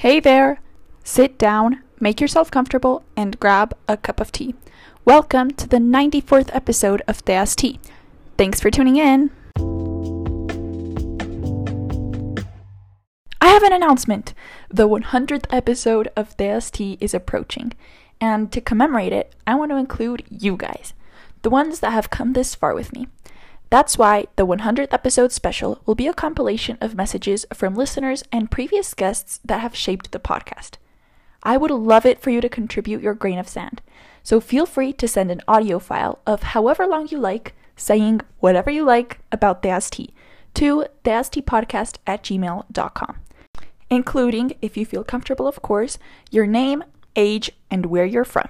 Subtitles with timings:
[0.00, 0.62] Hey there!
[1.04, 4.54] Sit down, make yourself comfortable, and grab a cup of tea.
[5.04, 7.78] Welcome to the 94th episode of Thea's Tea.
[8.38, 9.28] Thanks for tuning in.
[13.42, 14.32] I have an announcement.
[14.70, 17.74] The 100th episode of Thea's Tea is approaching,
[18.22, 20.94] and to commemorate it, I want to include you guys,
[21.42, 23.08] the ones that have come this far with me.
[23.70, 28.50] That's why the 100th episode special will be a compilation of messages from listeners and
[28.50, 30.72] previous guests that have shaped the podcast.
[31.44, 33.80] I would love it for you to contribute your grain of sand,
[34.24, 38.70] so feel free to send an audio file of however long you like, saying whatever
[38.70, 40.12] you like about Thea's Tea
[40.54, 43.16] to theastpodcast at gmail.com,
[43.88, 45.96] including, if you feel comfortable, of course,
[46.30, 46.82] your name,
[47.14, 48.48] age, and where you're from.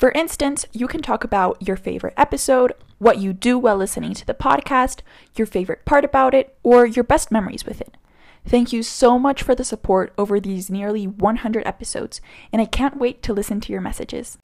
[0.00, 4.26] For instance, you can talk about your favorite episode, what you do while listening to
[4.26, 5.00] the podcast,
[5.36, 7.98] your favorite part about it, or your best memories with it.
[8.46, 12.96] Thank you so much for the support over these nearly 100 episodes, and I can't
[12.96, 14.38] wait to listen to your messages.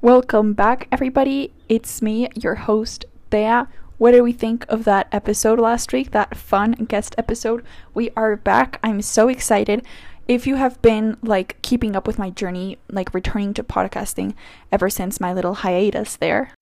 [0.00, 1.52] Welcome back, everybody.
[1.68, 3.66] It's me, your host, Thea.
[3.98, 6.12] What did we think of that episode last week?
[6.12, 7.64] That fun guest episode?
[7.92, 8.78] We are back.
[8.84, 9.84] I'm so excited
[10.28, 14.34] if you have been like keeping up with my journey, like returning to podcasting
[14.72, 16.52] ever since my little hiatus there,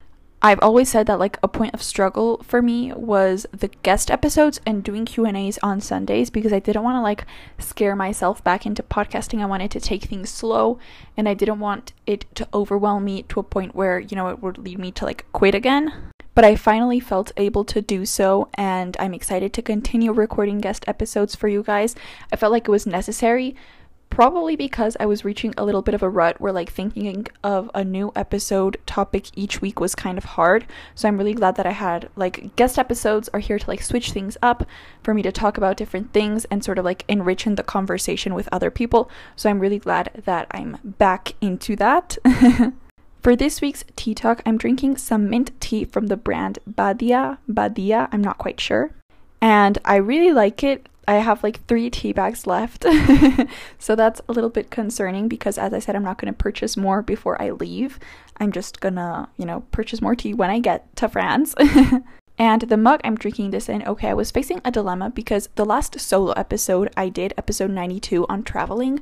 [0.43, 4.61] I've always said that like a point of struggle for me was the guest episodes
[4.67, 7.25] and doing Q&As on Sundays because I didn't want to like
[7.59, 9.41] scare myself back into podcasting.
[9.41, 10.79] I wanted to take things slow
[11.17, 14.43] and I didn't want it to overwhelm me to a point where, you know, it
[14.43, 18.49] would lead me to like quit again but I finally felt able to do so,
[18.55, 21.95] and I'm excited to continue recording guest episodes for you guys.
[22.33, 23.55] I felt like it was necessary,
[24.11, 27.71] probably because I was reaching a little bit of a rut where, like, thinking of
[27.75, 30.67] a new episode topic each week was kind of hard.
[30.95, 34.13] So I'm really glad that I had, like, guest episodes are here to, like, switch
[34.13, 34.67] things up
[35.03, 38.49] for me to talk about different things and sort of, like, enrichen the conversation with
[38.53, 39.11] other people.
[39.35, 42.19] So I'm really glad that I'm back into that.
[43.25, 47.39] For this week's tea talk, I'm drinking some mint tea from the brand Badia.
[47.49, 48.91] Badia, I'm not quite sure.
[49.41, 50.91] And I really like it.
[51.09, 52.85] I have like three tea bags left.
[53.79, 56.77] so that's a little bit concerning because, as I said, I'm not going to purchase
[56.77, 57.99] more before I leave.
[58.37, 61.55] I'm just gonna, you know, purchase more tea when I get to France.
[62.39, 65.65] and the mug I'm drinking this in, okay, I was facing a dilemma because the
[65.65, 69.01] last solo episode I did, episode 92 on traveling,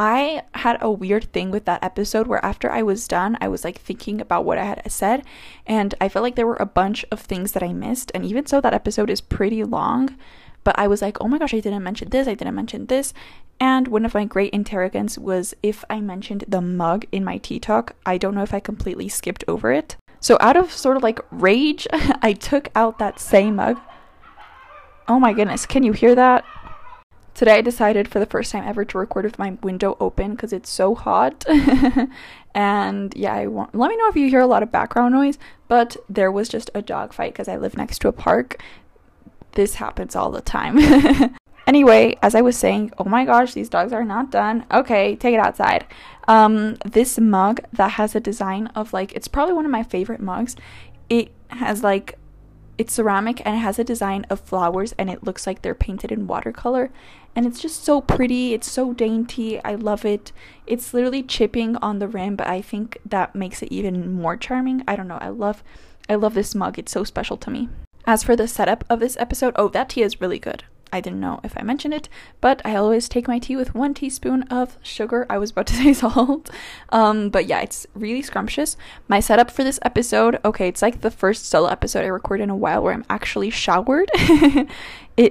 [0.00, 3.64] I had a weird thing with that episode where after I was done, I was
[3.64, 5.24] like thinking about what I had said,
[5.66, 8.12] and I felt like there were a bunch of things that I missed.
[8.14, 10.16] And even so, that episode is pretty long,
[10.62, 13.12] but I was like, oh my gosh, I didn't mention this, I didn't mention this.
[13.58, 17.58] And one of my great interrogants was if I mentioned the mug in my tea
[17.58, 17.96] talk.
[18.06, 19.96] I don't know if I completely skipped over it.
[20.20, 23.80] So, out of sort of like rage, I took out that same mug.
[25.08, 26.44] Oh my goodness, can you hear that?
[27.38, 30.52] Today I decided for the first time ever to record with my window open because
[30.52, 31.44] it's so hot.
[32.54, 35.38] and yeah, I want let me know if you hear a lot of background noise,
[35.68, 38.60] but there was just a dog fight because I live next to a park.
[39.52, 40.80] This happens all the time.
[41.68, 44.66] anyway, as I was saying, oh my gosh, these dogs are not done.
[44.72, 45.86] Okay, take it outside.
[46.26, 50.20] Um, this mug that has a design of like it's probably one of my favorite
[50.20, 50.56] mugs.
[51.08, 52.18] It has like
[52.78, 56.12] it's ceramic and it has a design of flowers and it looks like they're painted
[56.12, 56.90] in watercolor.
[57.34, 58.54] And it's just so pretty.
[58.54, 59.62] It's so dainty.
[59.64, 60.32] I love it.
[60.66, 64.84] It's literally chipping on the rim but i think that makes it even more charming.
[64.86, 65.18] I don't know.
[65.20, 65.62] I love
[66.08, 66.78] i love this mug.
[66.78, 67.68] It's so special to me.
[68.06, 71.20] As for the setup of this episode oh that tea is really good I didn't
[71.20, 72.08] know if I mentioned it,
[72.40, 75.26] but I always take my tea with one teaspoon of sugar.
[75.28, 76.50] I was about to say salt.
[76.90, 78.76] Um, but yeah, it's really scrumptious.
[79.08, 82.50] My setup for this episode, okay, it's like the first solo episode I recorded in
[82.50, 84.10] a while where I'm actually showered.
[84.14, 84.68] it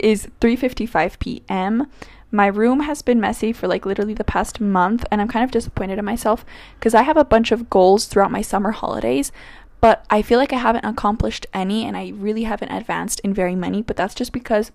[0.04, 1.88] is 3:55 p.m.
[2.30, 5.52] My room has been messy for like literally the past month, and I'm kind of
[5.52, 6.46] disappointed in myself
[6.78, 9.32] because I have a bunch of goals throughout my summer holidays,
[9.80, 13.56] but I feel like I haven't accomplished any and I really haven't advanced in very
[13.56, 14.72] many, but that's just because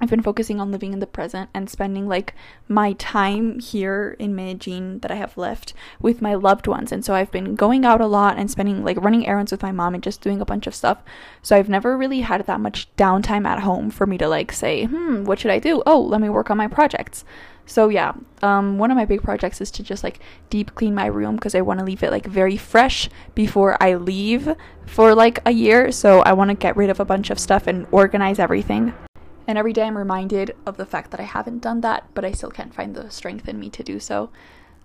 [0.00, 2.34] I've been focusing on living in the present and spending like
[2.68, 6.92] my time here in Medellin that I have left with my loved ones.
[6.92, 9.72] And so I've been going out a lot and spending like running errands with my
[9.72, 10.98] mom and just doing a bunch of stuff.
[11.42, 14.84] So I've never really had that much downtime at home for me to like say,
[14.84, 15.82] hmm, what should I do?
[15.84, 17.24] Oh, let me work on my projects.
[17.66, 21.06] So yeah, um, one of my big projects is to just like deep clean my
[21.06, 24.54] room because I want to leave it like very fresh before I leave
[24.86, 25.92] for like a year.
[25.92, 28.94] So I want to get rid of a bunch of stuff and organize everything.
[29.48, 32.32] And every day I'm reminded of the fact that I haven't done that, but I
[32.32, 34.28] still can't find the strength in me to do so.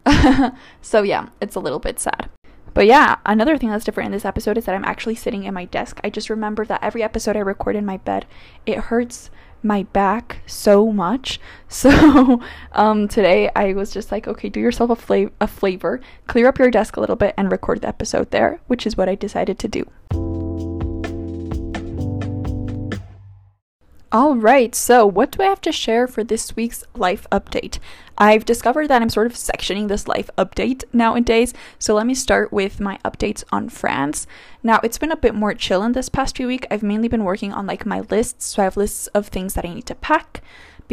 [0.82, 2.30] so yeah, it's a little bit sad.
[2.74, 5.54] But yeah, another thing that's different in this episode is that I'm actually sitting in
[5.54, 6.00] my desk.
[6.02, 8.26] I just remember that every episode I record in my bed,
[8.66, 9.30] it hurts
[9.62, 11.40] my back so much.
[11.74, 12.40] So
[12.74, 16.60] um, today I was just like, okay, do yourself a, flav- a flavor, clear up
[16.60, 19.58] your desk a little bit, and record the episode there, which is what I decided
[19.58, 19.90] to do.
[24.16, 27.80] All right, so what do I have to share for this week's life update?
[28.16, 32.54] I've discovered that I'm sort of sectioning this life update nowadays, so let me start
[32.54, 34.28] with my updates on France.
[34.62, 36.68] Now, it's been a bit more chill in this past few week.
[36.70, 39.66] I've mainly been working on like my lists, so I have lists of things that
[39.66, 40.44] I need to pack,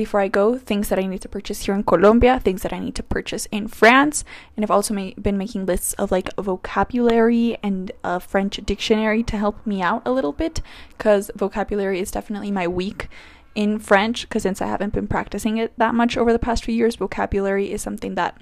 [0.05, 2.79] before I go, things that I need to purchase here in Colombia, things that I
[2.79, 4.25] need to purchase in France,
[4.57, 9.37] and I've also ma- been making lists of like vocabulary and a French dictionary to
[9.37, 10.63] help me out a little bit
[10.97, 13.09] because vocabulary is definitely my weak
[13.55, 16.75] in French because since I haven't been practicing it that much over the past few
[16.75, 18.41] years, vocabulary is something that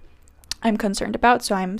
[0.62, 1.42] I'm concerned about.
[1.42, 1.76] So I'm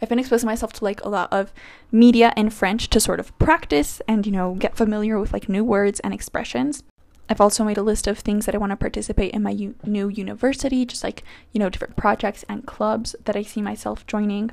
[0.00, 1.52] I've been exposing myself to like a lot of
[1.90, 5.64] media in French to sort of practice and you know get familiar with like new
[5.64, 6.84] words and expressions.
[7.30, 9.76] I've also made a list of things that I want to participate in my u-
[9.86, 11.22] new university, just like,
[11.52, 14.50] you know, different projects and clubs that I see myself joining.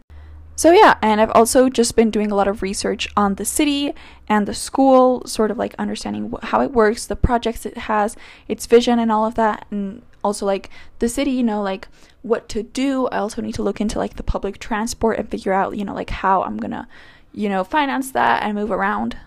[0.56, 3.94] So, yeah, and I've also just been doing a lot of research on the city
[4.30, 8.16] and the school, sort of like understanding wh- how it works, the projects it has,
[8.48, 9.66] its vision, and all of that.
[9.72, 10.70] And also, like
[11.00, 11.88] the city, you know, like
[12.22, 13.08] what to do.
[13.08, 15.96] I also need to look into like the public transport and figure out, you know,
[15.96, 16.88] like how I'm gonna,
[17.34, 19.18] you know, finance that and move around.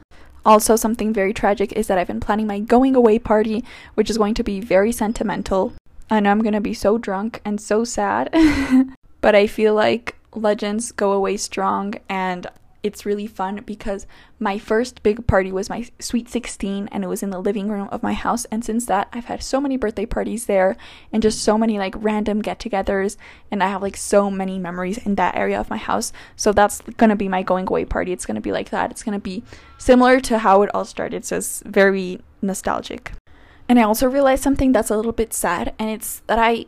[0.44, 3.64] Also, something very tragic is that I've been planning my going away party,
[3.94, 5.72] which is going to be very sentimental.
[6.10, 8.30] I know I'm to be so drunk and so sad,
[9.20, 12.46] but I feel like legends go away strong and
[12.82, 14.06] it's really fun because
[14.38, 17.88] my first big party was my sweet 16 and it was in the living room
[17.90, 18.46] of my house.
[18.46, 20.76] And since that I've had so many birthday parties there
[21.12, 23.16] and just so many like random get-togethers.
[23.50, 26.12] And I have like so many memories in that area of my house.
[26.36, 28.12] So that's going to be my going away party.
[28.12, 28.90] It's going to be like that.
[28.90, 29.42] It's going to be
[29.78, 31.24] similar to how it all started.
[31.24, 33.12] So it's very nostalgic.
[33.68, 35.74] And I also realized something that's a little bit sad.
[35.78, 36.66] And it's that I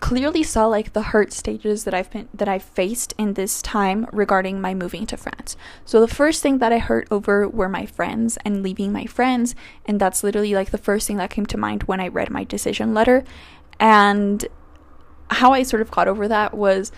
[0.00, 4.06] clearly saw like the hurt stages that I've been that I've faced in this time
[4.12, 5.56] regarding my moving to France.
[5.84, 9.54] So the first thing that I hurt over were my friends and leaving my friends,
[9.84, 12.44] and that's literally like the first thing that came to mind when I read my
[12.44, 13.24] decision letter.
[13.78, 14.46] And
[15.30, 16.92] how I sort of got over that was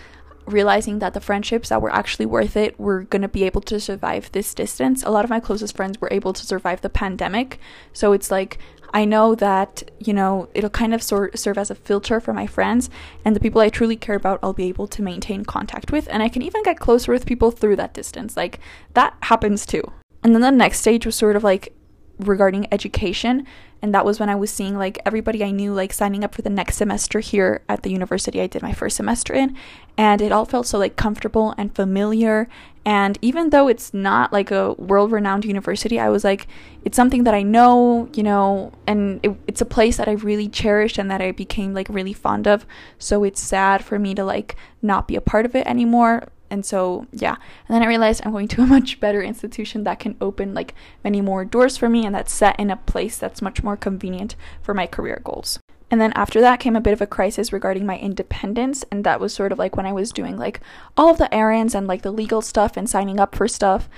[0.45, 3.79] realizing that the friendships that were actually worth it were going to be able to
[3.79, 5.03] survive this distance.
[5.03, 7.59] A lot of my closest friends were able to survive the pandemic.
[7.93, 8.57] So it's like
[8.93, 12.47] I know that, you know, it'll kind of sort serve as a filter for my
[12.47, 12.89] friends
[13.23, 16.23] and the people I truly care about I'll be able to maintain contact with and
[16.23, 18.35] I can even get closer with people through that distance.
[18.35, 18.59] Like
[18.93, 19.83] that happens too.
[20.23, 21.73] And then the next stage was sort of like
[22.19, 23.45] regarding education
[23.81, 26.41] and that was when I was seeing like everybody I knew like signing up for
[26.41, 29.55] the next semester here at the university I did my first semester in.
[29.97, 32.47] And it all felt so like comfortable and familiar.
[32.85, 36.47] And even though it's not like a world renowned university I was like
[36.83, 40.47] it's something that I know you know and it, it's a place that I really
[40.47, 42.65] cherished and that I became like really fond of.
[42.97, 46.65] So it's sad for me to like not be a part of it anymore and
[46.65, 47.35] so yeah.
[47.67, 50.73] And then i realized i'm going to a much better institution that can open like
[51.03, 54.35] many more doors for me and that's set in a place that's much more convenient
[54.61, 55.59] for my career goals.
[55.91, 59.19] And then after that came a bit of a crisis regarding my independence and that
[59.19, 60.61] was sort of like when i was doing like
[60.95, 63.89] all of the errands and like the legal stuff and signing up for stuff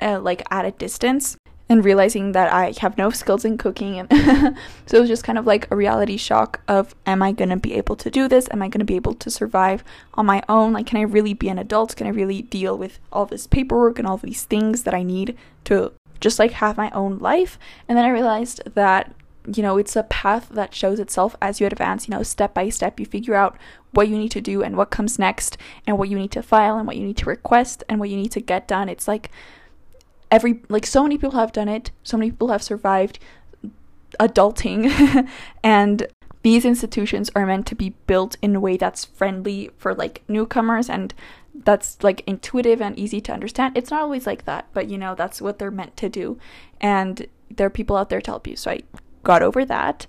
[0.00, 1.36] uh, like at a distance
[1.68, 3.98] and realizing that I have no skills in cooking.
[3.98, 7.48] And so it was just kind of like a reality shock of am I going
[7.48, 8.48] to be able to do this?
[8.52, 9.82] Am I going to be able to survive
[10.14, 10.72] on my own?
[10.72, 11.96] Like, can I really be an adult?
[11.96, 15.36] Can I really deal with all this paperwork and all these things that I need
[15.64, 17.58] to just like have my own life?
[17.88, 19.12] And then I realized that.
[19.48, 22.68] You know, it's a path that shows itself as you advance, you know, step by
[22.68, 22.98] step.
[22.98, 23.56] You figure out
[23.92, 25.56] what you need to do and what comes next,
[25.86, 28.16] and what you need to file, and what you need to request, and what you
[28.16, 28.88] need to get done.
[28.88, 29.30] It's like
[30.30, 33.18] every like so many people have done it so many people have survived
[34.18, 35.28] adulting
[35.62, 36.06] and
[36.42, 40.88] these institutions are meant to be built in a way that's friendly for like newcomers
[40.88, 41.12] and
[41.64, 43.76] that's like intuitive and easy to understand.
[43.76, 46.38] It's not always like that but you know that's what they're meant to do
[46.80, 48.54] and there are people out there to help you.
[48.54, 48.82] So i
[49.24, 50.06] got over that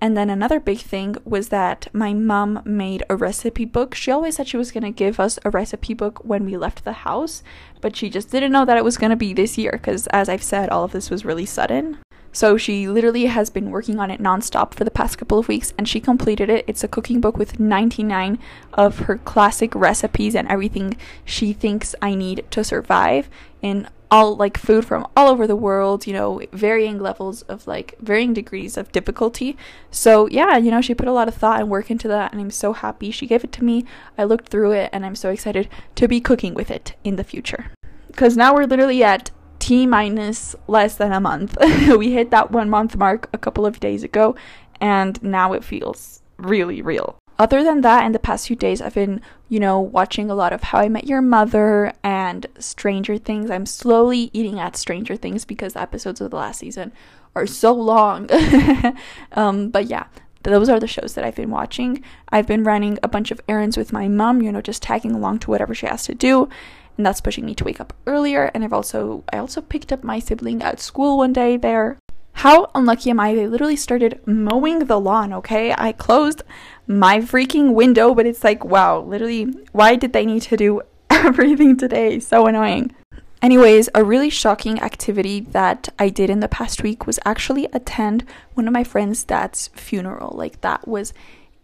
[0.00, 3.94] and then another big thing was that my mom made a recipe book.
[3.94, 6.84] She always said she was going to give us a recipe book when we left
[6.84, 7.42] the house,
[7.80, 10.28] but she just didn't know that it was going to be this year because, as
[10.28, 11.98] I've said, all of this was really sudden.
[12.30, 15.72] So she literally has been working on it nonstop for the past couple of weeks
[15.76, 16.64] and she completed it.
[16.68, 18.38] It's a cooking book with 99
[18.74, 23.28] of her classic recipes and everything she thinks I need to survive
[23.60, 27.96] in all like food from all over the world, you know, varying levels of like
[28.00, 29.56] varying degrees of difficulty.
[29.90, 32.40] So, yeah, you know, she put a lot of thought and work into that, and
[32.40, 33.84] I'm so happy she gave it to me.
[34.16, 37.24] I looked through it, and I'm so excited to be cooking with it in the
[37.24, 37.70] future.
[38.06, 41.56] Because now we're literally at T minus less than a month.
[41.96, 44.34] we hit that one month mark a couple of days ago,
[44.80, 47.18] and now it feels really real.
[47.38, 50.52] Other than that, in the past few days, I've been, you know, watching a lot
[50.52, 53.48] of How I Met Your Mother and Stranger Things.
[53.48, 56.90] I'm slowly eating at Stranger Things because the episodes of the last season
[57.36, 58.28] are so long.
[59.32, 60.06] um, but yeah,
[60.42, 62.02] those are the shows that I've been watching.
[62.30, 65.38] I've been running a bunch of errands with my mom, you know, just tagging along
[65.40, 66.48] to whatever she has to do.
[66.96, 68.50] And that's pushing me to wake up earlier.
[68.52, 71.98] And I've also I also picked up my sibling at school one day there.
[72.38, 73.34] How unlucky am I?
[73.34, 75.74] They literally started mowing the lawn, okay?
[75.76, 76.42] I closed
[76.86, 81.76] my freaking window, but it's like, wow, literally, why did they need to do everything
[81.76, 82.20] today?
[82.20, 82.94] So annoying.
[83.42, 88.24] Anyways, a really shocking activity that I did in the past week was actually attend
[88.54, 90.36] one of my friend's dad's funeral.
[90.36, 91.12] Like, that was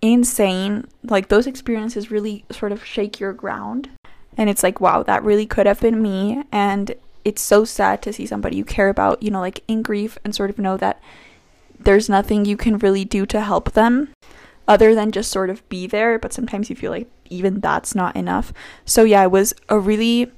[0.03, 0.89] insane.
[1.05, 3.91] Like, those experiences really sort of shake your ground.
[4.37, 6.43] And it's like, wow, that really could have been me.
[6.51, 10.19] And it's so sad to see somebody you care about, you know, like in grief
[10.25, 11.01] and sort of know that
[11.79, 14.11] there's nothing you can really do to help them
[14.67, 16.19] other than just sort of be there.
[16.19, 18.53] But sometimes you feel like even that's not enough.
[18.85, 20.31] So, yeah, it was a really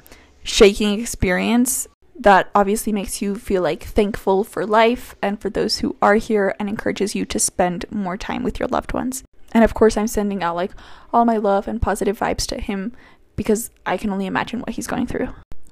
[0.43, 1.89] shaking experience
[2.19, 6.55] that obviously makes you feel like thankful for life and for those who are here
[6.59, 9.23] and encourages you to spend more time with your loved ones.
[9.53, 10.73] And of course, I'm sending out like
[11.13, 12.93] all my love and positive vibes to him
[13.37, 15.29] because I can only imagine what he's going through.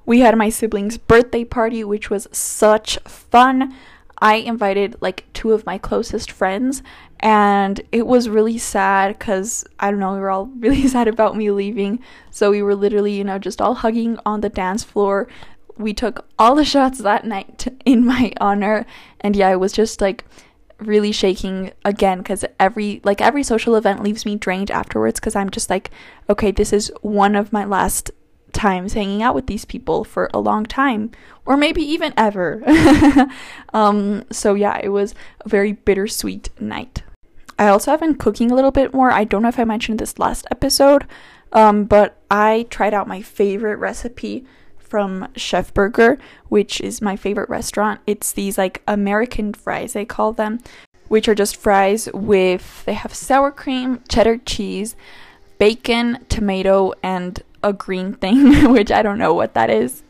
[0.07, 3.75] We had my siblings' birthday party, which was such fun.
[4.19, 6.83] I invited like two of my closest friends,
[7.21, 11.37] and it was really sad because I don't know, we were all really sad about
[11.37, 12.01] me leaving.
[12.31, 15.29] So we were literally, you know, just all hugging on the dance floor.
[15.77, 18.87] We took all the shots that night in my honor,
[19.21, 20.25] and yeah, it was just like
[20.79, 25.51] really shaking again because every like every social event leaves me drained afterwards because I'm
[25.51, 25.91] just like,
[26.29, 28.11] okay, this is one of my last
[28.55, 31.11] times hanging out with these people for a long time
[31.45, 32.63] or maybe even ever.
[33.75, 37.03] um, so yeah, it was a very bittersweet night.
[37.59, 39.11] I also have been cooking a little bit more.
[39.11, 41.07] I don't know if I mentioned this last episode,
[41.53, 44.45] um, but I tried out my favorite recipe
[44.79, 46.19] from Chef Burger,
[46.49, 48.01] which is my favorite restaurant.
[48.07, 50.61] It's these like American fries, they call them,
[51.09, 54.97] which are just fries with, they have sour cream, cheddar cheese,
[55.59, 60.05] bacon, tomato, and a green thing, which I don't know what that is.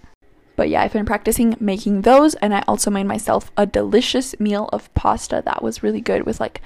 [0.57, 4.69] But yeah, I've been practicing making those, and I also made myself a delicious meal
[4.73, 6.61] of pasta that was really good with like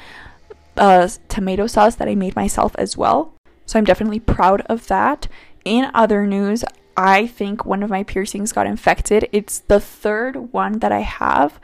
[0.76, 3.32] uh, a tomato sauce that I made myself as well.
[3.66, 5.28] So I'm definitely proud of that.
[5.64, 6.64] In other news,
[6.96, 9.28] I think one of my piercings got infected.
[9.32, 11.60] It's the third one that I have.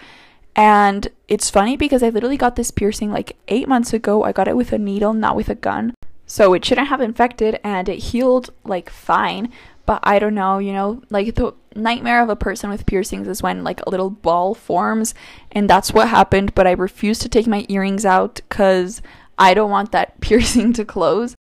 [0.57, 4.23] And it's funny because I literally got this piercing like eight months ago.
[4.23, 5.95] I got it with a needle, not with a gun.
[6.27, 9.53] So it shouldn't have infected and it healed like fine.
[9.87, 13.43] But I don't know, you know, like the nightmare of a person with piercings is
[13.43, 15.15] when like a little ball forms.
[15.53, 16.55] And that's what happened.
[16.55, 19.03] But I refuse to take my earrings out because
[19.39, 21.35] I don't want that piercing to close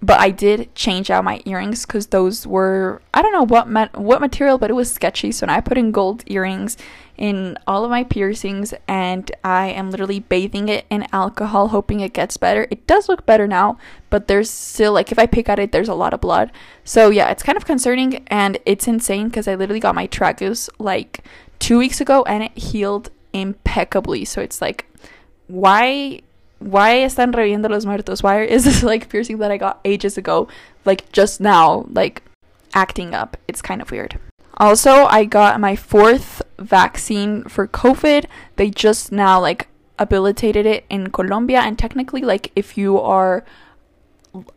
[0.00, 3.88] but I did change out my earrings because those were I don't know what ma-
[3.94, 5.32] what material, but it was sketchy.
[5.32, 6.76] So I put in gold earrings
[7.16, 12.12] in all of my piercings, and I am literally bathing it in alcohol, hoping it
[12.12, 12.68] gets better.
[12.70, 13.76] It does look better now,
[14.08, 16.52] but there's still like if I pick at it, there's a lot of blood.
[16.84, 20.68] So yeah, it's kind of concerning, and it's insane because I literally got my tragus
[20.78, 21.24] like
[21.58, 24.24] two weeks ago, and it healed impeccably.
[24.24, 24.84] So it's like
[25.48, 26.20] why
[26.58, 28.22] why están reviviendo los muertos?
[28.22, 30.48] Why is this like piercing that I got ages ago,
[30.84, 32.22] like just now, like
[32.74, 33.36] acting up?
[33.46, 34.18] It's kind of weird.
[34.56, 38.26] Also, I got my fourth vaccine for COVID.
[38.56, 43.44] They just now like habilitated it in Colombia, and technically, like if you are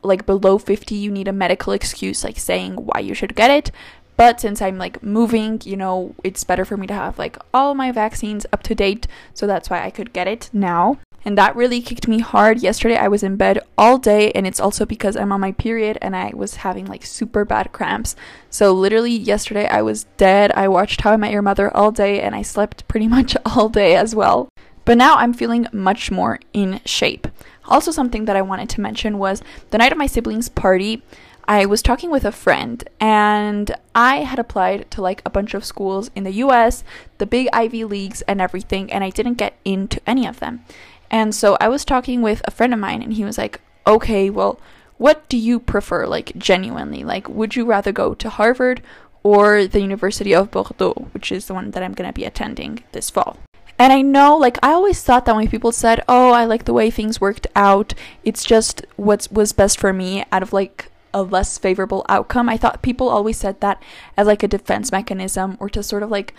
[0.03, 3.71] like below 50, you need a medical excuse, like saying why you should get it.
[4.17, 7.73] But since I'm like moving, you know, it's better for me to have like all
[7.73, 9.07] my vaccines up to date.
[9.33, 12.61] So that's why I could get it now and that really kicked me hard.
[12.61, 15.97] Yesterday I was in bed all day and it's also because I'm on my period
[16.01, 18.15] and I was having like super bad cramps.
[18.49, 20.51] So literally yesterday I was dead.
[20.53, 23.69] I watched How I Met Your Mother all day and I slept pretty much all
[23.69, 24.49] day as well.
[24.83, 27.27] But now I'm feeling much more in shape.
[27.65, 31.03] Also something that I wanted to mention was the night of my siblings party
[31.47, 35.65] I was talking with a friend and I had applied to like a bunch of
[35.65, 36.83] schools in the US,
[37.17, 40.63] the big Ivy Leagues and everything, and I didn't get into any of them.
[41.11, 44.29] And so I was talking with a friend of mine, and he was like, okay,
[44.29, 44.59] well,
[44.97, 47.03] what do you prefer, like, genuinely?
[47.03, 48.81] Like, would you rather go to Harvard
[49.21, 52.83] or the University of Bordeaux, which is the one that I'm going to be attending
[52.93, 53.37] this fall?
[53.77, 56.73] And I know, like, I always thought that when people said, oh, I like the
[56.73, 61.23] way things worked out, it's just what was best for me out of, like, a
[61.23, 62.47] less favorable outcome.
[62.47, 63.83] I thought people always said that
[64.15, 66.33] as, like, a defense mechanism or to sort of, like,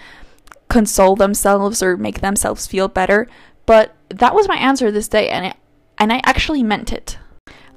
[0.68, 3.28] console themselves or make themselves feel better.
[3.66, 5.56] But that was my answer this day, and it,
[5.98, 7.18] and I actually meant it.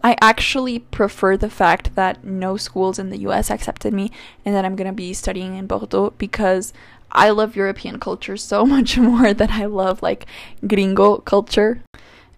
[0.06, 4.12] I actually prefer the fact that no schools in the US accepted me
[4.46, 6.74] and that I'm going to be studying in Bordeaux because
[7.12, 10.27] I love European culture so much more than I love like
[10.68, 11.82] gringo culture.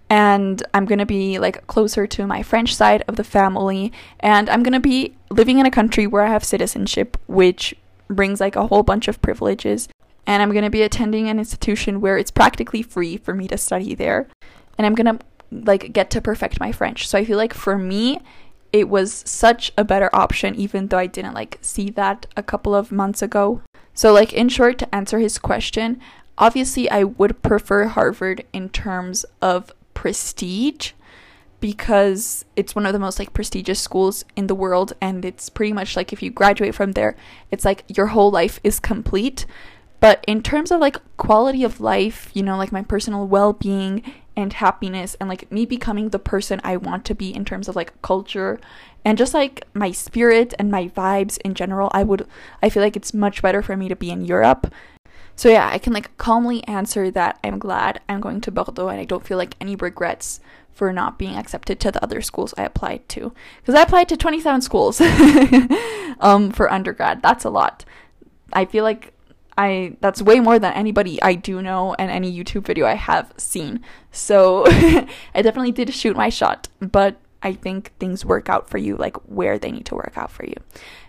[0.09, 4.49] And I'm going to be like closer to my French side of the family and
[4.49, 7.75] I'm going to be living in a country where I have citizenship which
[8.07, 9.89] brings like a whole bunch of privileges
[10.27, 13.57] and I'm going to be attending an institution where it's practically free for me to
[13.57, 14.27] study there.
[14.77, 17.07] And I'm going to like get to perfect my French.
[17.07, 18.19] So I feel like for me
[18.73, 22.75] it was such a better option even though I didn't like see that a couple
[22.75, 23.61] of months ago.
[23.93, 26.01] So like in short to answer his question,
[26.37, 30.91] obviously I would prefer Harvard in terms of prestige
[31.59, 35.73] because it's one of the most like prestigious schools in the world and it's pretty
[35.73, 37.15] much like if you graduate from there
[37.49, 39.47] it's like your whole life is complete
[39.99, 44.03] but in terms of like quality of life you know like my personal well-being
[44.35, 47.75] and happiness and like me becoming the person I want to be in terms of
[47.75, 48.59] like culture
[49.07, 52.27] and just like my spirit and my vibes in general, I would
[52.61, 54.71] I feel like it's much better for me to be in Europe.
[55.35, 58.99] So yeah, I can like calmly answer that I'm glad I'm going to Bordeaux and
[58.99, 60.41] I don't feel like any regrets
[60.73, 63.33] for not being accepted to the other schools I applied to.
[63.61, 64.99] Because I applied to 27 schools
[66.19, 67.21] um, for undergrad.
[67.21, 67.85] That's a lot.
[68.51, 69.13] I feel like
[69.57, 73.33] I that's way more than anybody I do know and any YouTube video I have
[73.37, 73.81] seen.
[74.11, 78.95] So I definitely did shoot my shot, but I think things work out for you
[78.97, 80.55] like where they need to work out for you.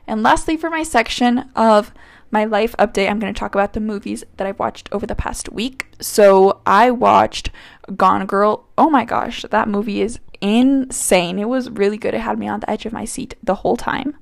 [0.06, 1.92] And lastly for my section of
[2.30, 5.14] my life update, I'm going to talk about the movies that I've watched over the
[5.14, 5.86] past week.
[6.00, 7.50] So I watched
[7.96, 8.66] Gone Girl.
[8.76, 11.38] Oh my gosh, that movie is insane.
[11.38, 12.14] It was really good.
[12.14, 14.16] It had me on the edge of my seat the whole time.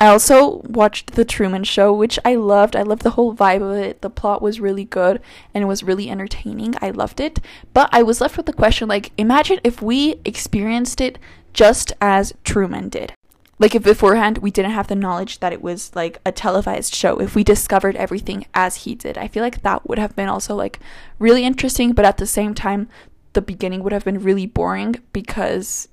[0.00, 2.74] I also watched The Truman Show, which I loved.
[2.74, 4.00] I loved the whole vibe of it.
[4.00, 5.20] The plot was really good
[5.52, 6.74] and it was really entertaining.
[6.80, 7.38] I loved it.
[7.74, 11.18] But I was left with the question like, imagine if we experienced it
[11.52, 13.12] just as Truman did.
[13.58, 17.20] Like, if beforehand we didn't have the knowledge that it was like a televised show,
[17.20, 20.54] if we discovered everything as he did, I feel like that would have been also
[20.54, 20.80] like
[21.18, 21.92] really interesting.
[21.92, 22.88] But at the same time,
[23.34, 25.88] the beginning would have been really boring because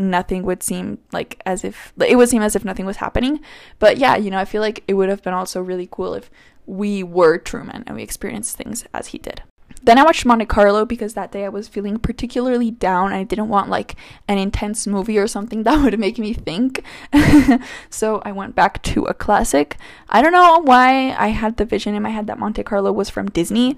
[0.00, 3.40] nothing would seem like as if it would seem as if nothing was happening.
[3.78, 6.30] But yeah, you know, I feel like it would have been also really cool if
[6.66, 9.42] we were Truman and we experienced things as he did.
[9.82, 13.12] Then I watched Monte Carlo because that day I was feeling particularly down.
[13.12, 13.96] I didn't want like
[14.28, 16.82] an intense movie or something that would make me think.
[17.90, 19.76] so I went back to a classic.
[20.08, 23.08] I don't know why I had the vision in my head that Monte Carlo was
[23.08, 23.76] from Disney,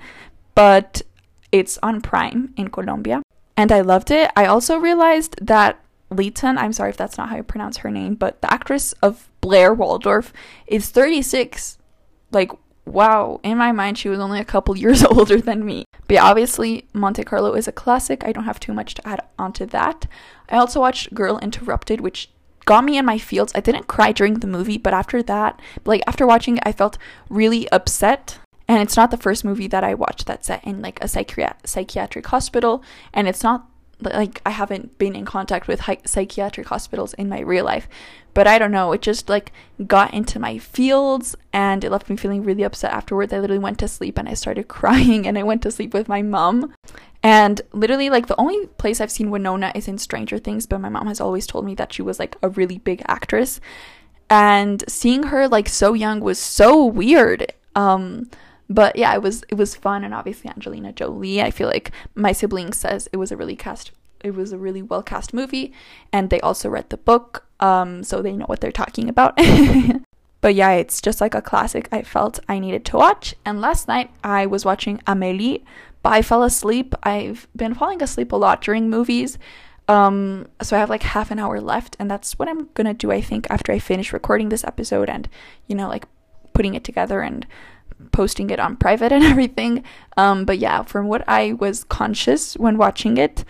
[0.55, 1.03] but
[1.53, 3.23] it's on Prime in Colombia.
[3.57, 4.31] And I loved it.
[4.35, 5.79] I also realized that
[6.13, 9.29] Leighton, I'm sorry if that's not how you pronounce her name, but the actress of
[9.41, 10.33] Blair Waldorf
[10.67, 11.79] is 36.
[12.31, 12.53] Like,
[12.87, 15.85] wow, in my mind, she was only a couple years older than me.
[16.07, 18.25] But yeah, obviously, Monte Carlo is a classic.
[18.25, 20.07] I don't have too much to add onto that.
[20.49, 22.31] I also watched Girl Interrupted, which
[22.65, 23.53] got me in my fields.
[23.55, 26.99] I didn't cry during the movie, but after that, like after watching it, I felt
[27.29, 28.39] really upset.
[28.69, 31.67] And it's not the first movie that I watched that's set in like a psychiat-
[31.67, 33.69] psychiatric hospital, and it's not
[34.05, 37.89] like I haven't been in contact with hi- psychiatric hospitals in my real life,
[38.35, 39.53] but I don't know, it just like
[39.87, 43.33] got into my fields and it left me feeling really upset afterwards.
[43.33, 46.09] I literally went to sleep and I started crying and I went to sleep with
[46.09, 46.75] my mom.
[47.23, 50.89] And literally like the only place I've seen Winona is in Stranger Things, but my
[50.89, 53.61] mom has always told me that she was like a really big actress.
[54.29, 57.53] And seeing her like so young was so weird.
[57.75, 58.31] Um
[58.73, 61.43] but yeah, it was it was fun, and obviously Angelina Jolie.
[61.43, 64.83] I feel like my sibling says it was a really cast, it was a really
[64.83, 65.73] well cast movie,
[66.13, 69.39] and they also read the book, um, so they know what they're talking about.
[70.41, 71.89] but yeah, it's just like a classic.
[71.93, 75.63] I felt I needed to watch, and last night I was watching Amélie,
[76.03, 76.95] but I fell asleep.
[77.03, 79.39] I've been falling asleep a lot during movies.
[79.89, 83.11] Um, so I have like half an hour left, and that's what I'm gonna do,
[83.11, 85.29] I think, after I finish recording this episode and,
[85.67, 86.07] you know, like
[86.55, 87.47] putting it together and
[88.11, 89.85] posting it on private and everything.
[90.17, 93.45] Um, but yeah, from what I was conscious when watching it,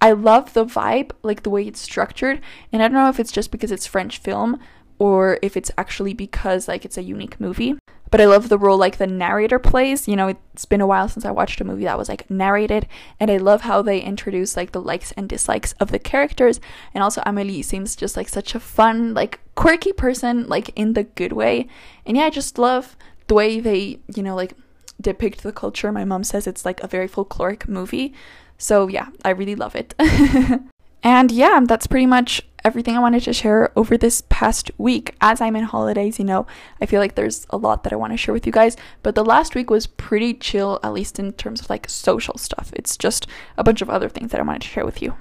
[0.00, 2.40] I love the vibe, like the way it's structured.
[2.72, 4.58] And I don't know if it's just because it's French film
[4.98, 7.76] or if it's actually because like it's a unique movie.
[8.12, 10.06] But I love the role like the narrator plays.
[10.06, 12.86] You know, it's been a while since I watched a movie that was like narrated,
[13.18, 16.60] and I love how they introduce like the likes and dislikes of the characters.
[16.92, 21.04] And also Amelie seems just like such a fun, like quirky person, like in the
[21.04, 21.68] good way.
[22.04, 24.54] And yeah, I just love the way they, you know, like
[25.00, 25.92] depict the culture.
[25.92, 28.14] My mom says it's like a very folkloric movie.
[28.58, 29.94] So yeah, I really love it.
[31.02, 35.16] And yeah, that's pretty much everything I wanted to share over this past week.
[35.20, 36.46] As I'm in holidays, you know,
[36.80, 39.16] I feel like there's a lot that I want to share with you guys, but
[39.16, 42.70] the last week was pretty chill, at least in terms of like social stuff.
[42.76, 45.16] It's just a bunch of other things that I wanted to share with you.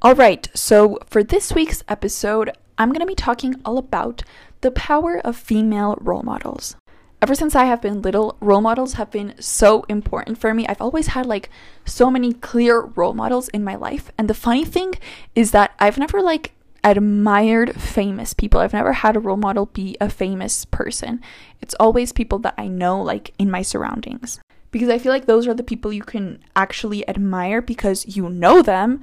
[0.00, 4.22] All right, so for this week's episode, I'm going to be talking all about
[4.60, 6.76] the power of female role models.
[7.22, 10.66] Ever since I have been little, role models have been so important for me.
[10.66, 11.48] I've always had like
[11.84, 14.10] so many clear role models in my life.
[14.18, 14.94] And the funny thing
[15.34, 18.60] is that I've never like admired famous people.
[18.60, 21.22] I've never had a role model be a famous person.
[21.62, 24.38] It's always people that I know like in my surroundings.
[24.70, 28.60] Because I feel like those are the people you can actually admire because you know
[28.60, 29.00] them,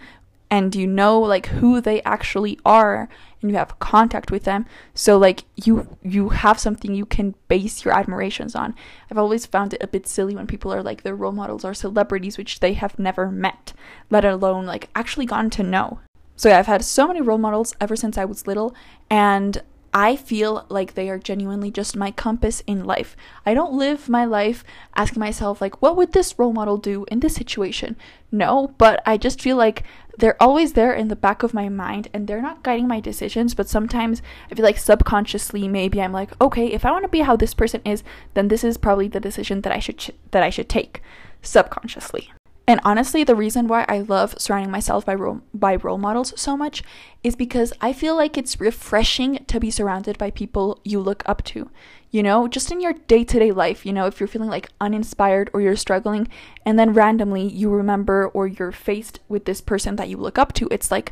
[0.52, 3.08] and you know like who they actually are
[3.42, 7.86] and you have contact with them so like you you have something you can base
[7.86, 8.76] your admirations on
[9.10, 11.74] i've always found it a bit silly when people are like their role models are
[11.74, 13.74] celebrities which they have never met
[14.12, 16.00] let alone like actually gotten to know
[16.36, 18.76] so yeah i've had so many role models ever since i was little
[19.10, 23.16] and I feel like they are genuinely just my compass in life.
[23.46, 24.64] I don't live my life
[24.96, 27.98] asking myself, like, what would this role model do in this situation?
[28.32, 29.84] No, but I just feel like
[30.18, 33.54] they're always there in the back of my mind and they're not guiding my decisions,
[33.54, 34.22] but sometimes
[34.52, 37.54] I feel like subconsciously maybe I'm like, okay, if I want to be how this
[37.54, 40.70] person is, then this is probably the decision that I should ch- that I should
[40.70, 41.02] take
[41.42, 42.32] subconsciously.
[42.72, 46.56] And honestly, the reason why I love surrounding myself by role, by role models so
[46.56, 46.84] much
[47.22, 51.44] is because I feel like it's refreshing to be surrounded by people you look up
[51.48, 51.70] to.
[52.12, 54.70] You know, just in your day to day life, you know, if you're feeling like
[54.80, 56.30] uninspired or you're struggling,
[56.66, 60.54] and then randomly you remember or you're faced with this person that you look up
[60.54, 61.12] to, it's like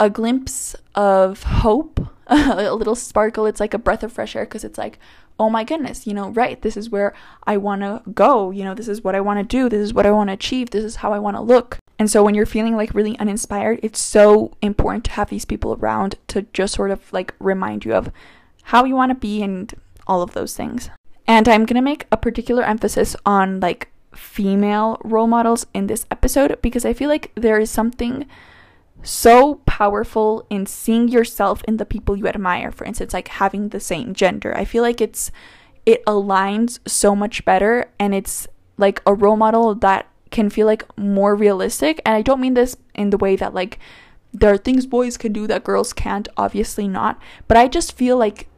[0.00, 3.46] a glimpse of hope, a little sparkle.
[3.46, 4.98] It's like a breath of fresh air because it's like,
[5.38, 7.12] oh my goodness, you know, right, this is where
[7.44, 8.50] I want to go.
[8.50, 9.68] You know, this is what I want to do.
[9.68, 10.70] This is what I want to achieve.
[10.70, 11.78] This is how I want to look.
[11.98, 15.74] And so when you're feeling like really uninspired, it's so important to have these people
[15.74, 18.10] around to just sort of like remind you of
[18.64, 19.74] how you want to be and
[20.06, 20.90] all of those things.
[21.26, 26.06] And I'm going to make a particular emphasis on like female role models in this
[26.10, 28.26] episode because I feel like there is something
[29.04, 32.72] so powerful in seeing yourself in the people you admire.
[32.72, 34.56] For instance, like having the same gender.
[34.56, 35.30] I feel like it's
[35.86, 40.84] it aligns so much better and it's like a role model that can feel like
[40.98, 42.00] more realistic.
[42.04, 43.78] And I don't mean this in the way that like
[44.32, 47.20] there are things boys can do that girls can't, obviously not.
[47.46, 48.48] But I just feel like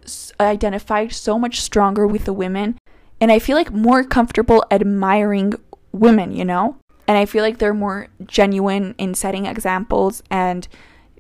[0.41, 2.79] I identified so much stronger with the women
[3.21, 5.55] and I feel like more comfortable admiring
[5.93, 6.77] women, you know?
[7.09, 10.67] And I feel like they're more genuine in setting examples and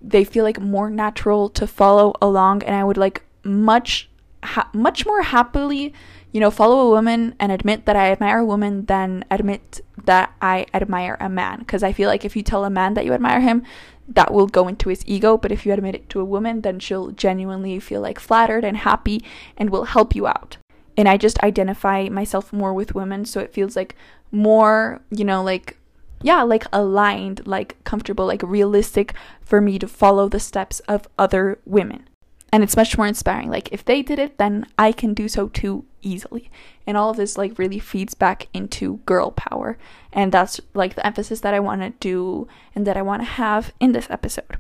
[0.00, 2.62] they feel like more natural to follow along.
[2.62, 4.08] And I would like much
[4.42, 5.94] ha- much more happily
[6.32, 10.34] you know follow a woman and admit that I admire a woman than admit that
[10.42, 11.60] I admire a man.
[11.60, 13.62] Because I feel like if you tell a man that you admire him
[14.08, 15.36] that will go into his ego.
[15.36, 18.76] But if you admit it to a woman then she'll genuinely feel like flattered and
[18.76, 19.24] happy
[19.56, 20.58] and will help you out
[20.96, 23.94] and I just identify myself more with women so it feels like
[24.32, 25.76] more, you know, like
[26.22, 31.58] yeah, like aligned, like comfortable, like realistic for me to follow the steps of other
[31.66, 32.08] women.
[32.52, 33.50] And it's much more inspiring.
[33.50, 36.50] Like if they did it, then I can do so too easily.
[36.86, 39.76] And all of this like really feeds back into girl power.
[40.12, 43.26] And that's like the emphasis that I want to do and that I want to
[43.26, 44.56] have in this episode.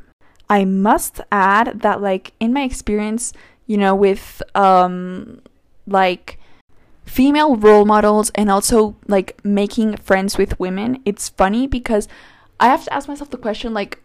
[0.50, 3.32] I must add that like in my experience,
[3.66, 5.40] you know, with um
[5.86, 6.38] like
[7.04, 12.08] female role models and also like making friends with women, it's funny because
[12.58, 14.02] I have to ask myself the question like,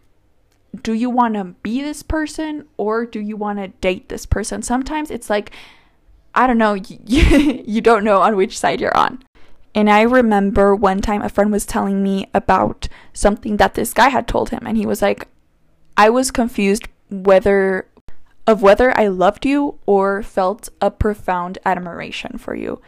[0.82, 4.62] do you want to be this person or do you want to date this person?
[4.62, 5.50] Sometimes it's like,
[6.34, 6.94] I don't know, you,
[7.66, 9.22] you don't know on which side you're on.
[9.74, 14.10] And I remember one time a friend was telling me about something that this guy
[14.10, 15.28] had told him, and he was like,
[15.96, 17.86] I was confused whether
[18.46, 22.80] of whether I loved you or felt a profound admiration for you.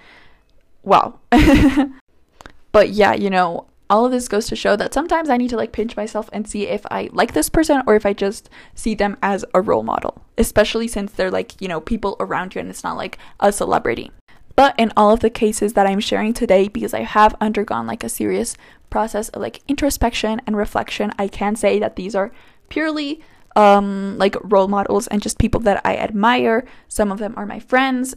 [0.82, 1.20] Wow.
[2.72, 5.56] but yeah, you know, all of this goes to show that sometimes I need to
[5.56, 8.94] like pinch myself and see if I like this person or if I just see
[8.94, 12.70] them as a role model, especially since they're like, you know, people around you and
[12.70, 14.10] it's not like a celebrity.
[14.56, 18.04] But in all of the cases that I'm sharing today, because I have undergone like
[18.04, 18.56] a serious
[18.88, 22.32] process of like introspection and reflection, I can say that these are
[22.68, 23.20] purely
[23.56, 26.64] um, like role models and just people that I admire.
[26.88, 28.14] Some of them are my friends,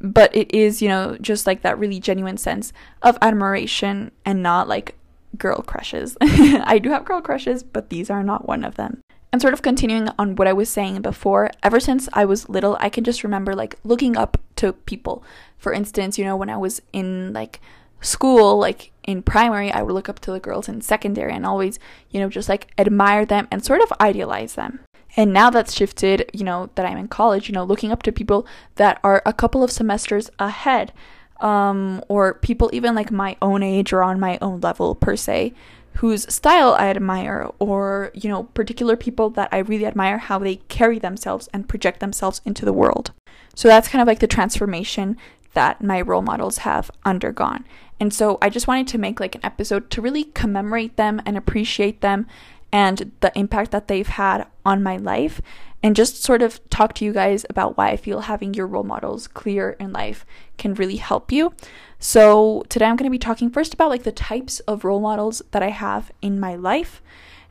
[0.00, 4.68] but it is, you know, just like that really genuine sense of admiration and not
[4.68, 4.94] like
[5.36, 6.16] girl crushes.
[6.20, 9.00] I do have girl crushes, but these are not one of them.
[9.30, 12.78] And sort of continuing on what I was saying before, ever since I was little,
[12.80, 15.22] I can just remember like looking up to people.
[15.58, 17.60] For instance, you know, when I was in like
[18.00, 21.78] school, like in primary, I would look up to the girls in secondary and always,
[22.10, 24.80] you know, just like admire them and sort of idealize them.
[25.16, 28.12] And now that's shifted, you know, that I'm in college, you know, looking up to
[28.12, 30.92] people that are a couple of semesters ahead,
[31.40, 35.54] um, or people even like my own age or on my own level per se,
[35.94, 40.56] whose style I admire, or, you know, particular people that I really admire how they
[40.68, 43.12] carry themselves and project themselves into the world.
[43.54, 45.16] So that's kind of like the transformation
[45.54, 47.64] that my role models have undergone.
[48.00, 51.36] And so I just wanted to make like an episode to really commemorate them and
[51.36, 52.26] appreciate them
[52.72, 55.40] and the impact that they've had on my life
[55.82, 58.84] and just sort of talk to you guys about why I feel having your role
[58.84, 61.54] models clear in life can really help you.
[62.00, 65.40] So, today I'm going to be talking first about like the types of role models
[65.52, 67.00] that I have in my life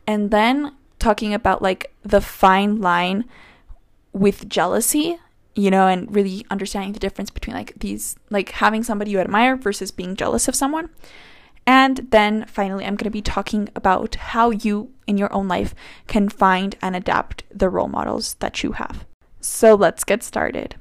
[0.05, 3.25] and then talking about like the fine line
[4.13, 5.19] with jealousy
[5.57, 9.55] you know, and really understanding the difference between like these, like having somebody you admire
[9.55, 10.89] versus being jealous of someone.
[11.65, 15.73] And then finally, I'm going to be talking about how you in your own life
[16.05, 19.05] can find and adapt the role models that you have.
[19.41, 20.75] So let's get started.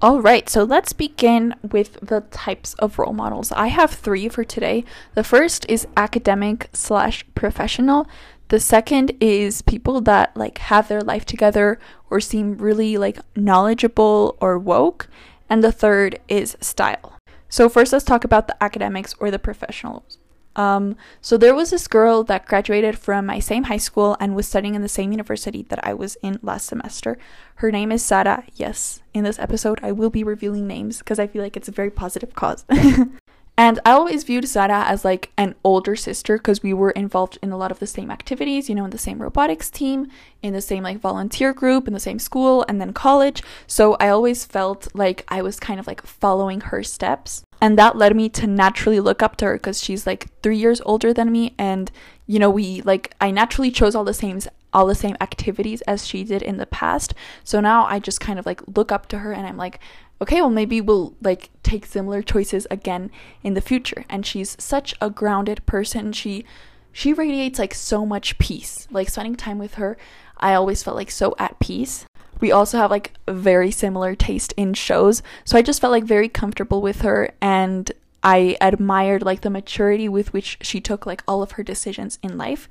[0.00, 3.52] All right, so let's begin with the types of role models.
[3.52, 4.84] I have three for today.
[5.14, 8.08] The first is academic slash professional.
[8.48, 11.78] The second is people that like have their life together
[12.10, 15.08] or seem really like knowledgeable or woke.
[15.48, 17.14] And the third is style.
[17.48, 20.18] So first let's talk about the academics or the professionals.
[20.54, 24.46] Um, so there was this girl that graduated from my same high school and was
[24.46, 27.16] studying in the same university that I was in last semester.
[27.56, 28.44] Her name is Sara.
[28.54, 31.72] Yes, in this episode I will be revealing names because I feel like it's a
[31.72, 32.66] very positive cause.
[33.56, 37.52] And I always viewed Sara as like an older sister because we were involved in
[37.52, 40.08] a lot of the same activities, you know, in the same robotics team,
[40.42, 43.42] in the same like volunteer group, in the same school, and then college.
[43.66, 47.42] So I always felt like I was kind of like following her steps.
[47.60, 50.80] And that led me to naturally look up to her because she's like three years
[50.86, 51.54] older than me.
[51.58, 51.92] And,
[52.26, 54.40] you know, we like, I naturally chose all the same
[54.72, 57.14] all the same activities as she did in the past.
[57.44, 59.78] So now I just kind of like look up to her and I'm like,
[60.22, 63.10] okay, well, maybe we'll like take similar choices again
[63.42, 64.04] in the future.
[64.08, 66.12] And she's such a grounded person.
[66.12, 66.44] She
[66.92, 68.86] she radiates like so much peace.
[68.90, 69.96] Like spending time with her,
[70.38, 72.06] I always felt like so at peace.
[72.40, 75.22] We also have like very similar taste in shows.
[75.44, 77.90] So I just felt like very comfortable with her and
[78.22, 82.38] I admired like the maturity with which she took like all of her decisions in
[82.38, 82.68] life.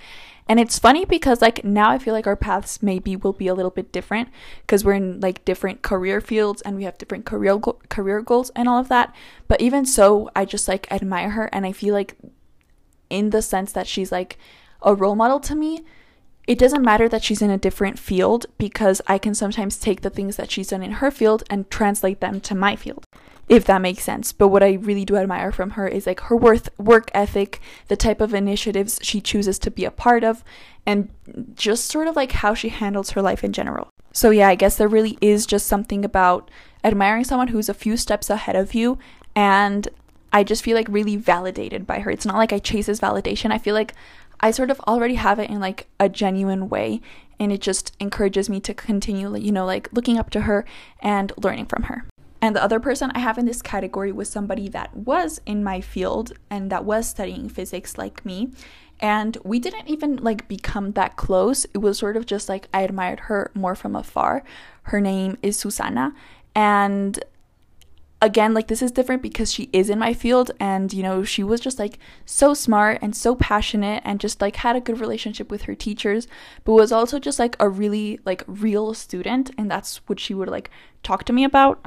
[0.47, 3.53] And it's funny because like now I feel like our paths maybe will be a
[3.53, 4.29] little bit different
[4.61, 8.49] because we're in like different career fields and we have different career go- career goals
[8.55, 9.13] and all of that.
[9.47, 12.17] But even so, I just like admire her and I feel like
[13.09, 14.37] in the sense that she's like
[14.81, 15.83] a role model to me.
[16.47, 20.09] It doesn't matter that she's in a different field because I can sometimes take the
[20.09, 23.05] things that she's done in her field and translate them to my field
[23.51, 24.31] if that makes sense.
[24.31, 27.97] But what I really do admire from her is like her worth work ethic, the
[27.97, 30.41] type of initiatives she chooses to be a part of,
[30.85, 31.09] and
[31.53, 33.89] just sort of like how she handles her life in general.
[34.13, 36.49] So yeah, I guess there really is just something about
[36.81, 38.97] admiring someone who's a few steps ahead of you
[39.35, 39.89] and
[40.33, 42.09] I just feel like really validated by her.
[42.09, 43.51] It's not like I chase this validation.
[43.51, 43.93] I feel like
[44.41, 47.01] I sort of already have it in like a genuine way
[47.39, 50.65] and it just encourages me to continue, you know, like looking up to her
[50.99, 52.05] and learning from her.
[52.41, 55.79] And the other person I have in this category was somebody that was in my
[55.79, 58.51] field and that was studying physics like me.
[58.99, 61.65] And we didn't even like become that close.
[61.73, 64.43] It was sort of just like I admired her more from afar.
[64.83, 66.13] Her name is Susana.
[66.55, 67.23] And
[68.21, 71.43] again, like this is different because she is in my field and you know, she
[71.43, 75.49] was just like so smart and so passionate and just like had a good relationship
[75.49, 76.27] with her teachers,
[76.63, 80.49] but was also just like a really like real student and that's what she would
[80.49, 80.69] like
[81.01, 81.83] talk to me about.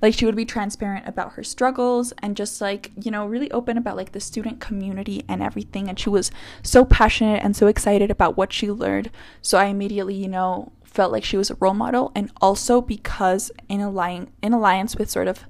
[0.00, 3.76] Like she would be transparent about her struggles and just like you know really open
[3.76, 6.30] about like the student community and everything and she was
[6.62, 9.10] so passionate and so excited about what she learned.
[9.40, 13.50] So i immediately you know felt like she was a role model and also because
[13.68, 15.44] in alliance in alliance with sort of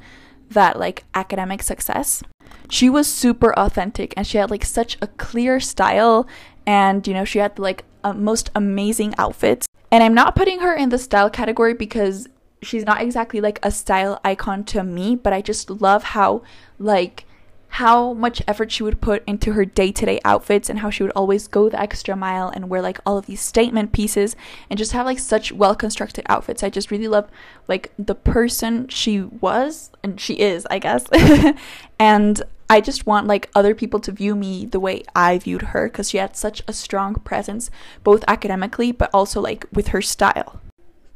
[0.50, 2.22] that like academic success.
[2.70, 6.26] She was super authentic and she had like such a clear style
[6.66, 7.84] and you know she had like
[8.14, 9.66] most amazing outfits.
[9.90, 12.28] And i'm not putting her in the style category because
[12.62, 16.42] she's not exactly like a style icon to me, but I just love how
[16.78, 17.24] like
[17.68, 21.46] how much effort she would put into her day-to-day outfits and how she would always
[21.46, 24.34] go the extra mile and wear like all of these statement pieces
[24.70, 26.62] and just have like such well-constructed outfits.
[26.62, 27.28] I just really love
[27.68, 31.06] like the person she was and she is, I guess.
[31.98, 35.88] and I just want like other people to view me the way I viewed her
[35.88, 37.70] cuz she had such a strong presence
[38.04, 40.60] both academically but also like with her style.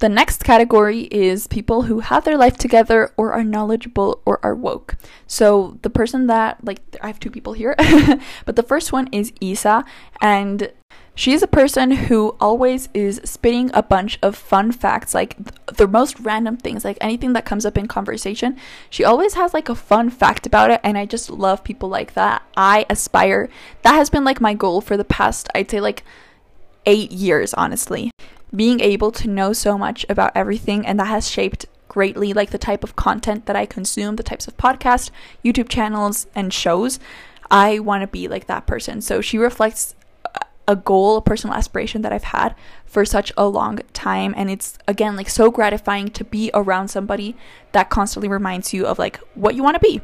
[0.02, 4.52] The next category is people who have their life together or are knowledgeable or are
[4.52, 4.96] woke.
[5.28, 7.76] So the person that, like, I have two people here,
[8.44, 9.84] but the first one is Isa,
[10.20, 10.72] and
[11.14, 15.86] She's a person who always is spitting a bunch of fun facts, like th- the
[15.86, 18.56] most random things, like anything that comes up in conversation.
[18.88, 22.14] She always has like a fun fact about it, and I just love people like
[22.14, 22.42] that.
[22.56, 23.50] I aspire.
[23.82, 26.02] That has been like my goal for the past, I'd say, like
[26.86, 28.10] eight years, honestly.
[28.54, 32.58] Being able to know so much about everything, and that has shaped greatly like the
[32.58, 35.10] type of content that I consume, the types of podcasts,
[35.44, 36.98] YouTube channels, and shows.
[37.50, 39.00] I want to be like that person.
[39.02, 39.94] So she reflects
[40.68, 42.54] a goal, a personal aspiration that I've had
[42.86, 44.32] for such a long time.
[44.36, 47.36] And it's again like so gratifying to be around somebody
[47.72, 50.00] that constantly reminds you of like what you want to be.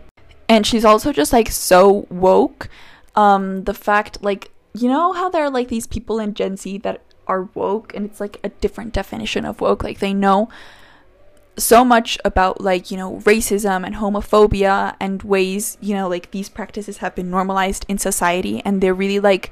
[0.49, 2.69] And she's also just like so woke.
[3.15, 6.79] Um, the fact like you know how there are like these people in Gen Z
[6.79, 9.85] that are woke and it's like a different definition of woke.
[9.85, 10.49] Like they know
[11.57, 16.49] so much about like you know racism and homophobia and ways you know like these
[16.49, 19.51] practices have been normalized in society and they're really like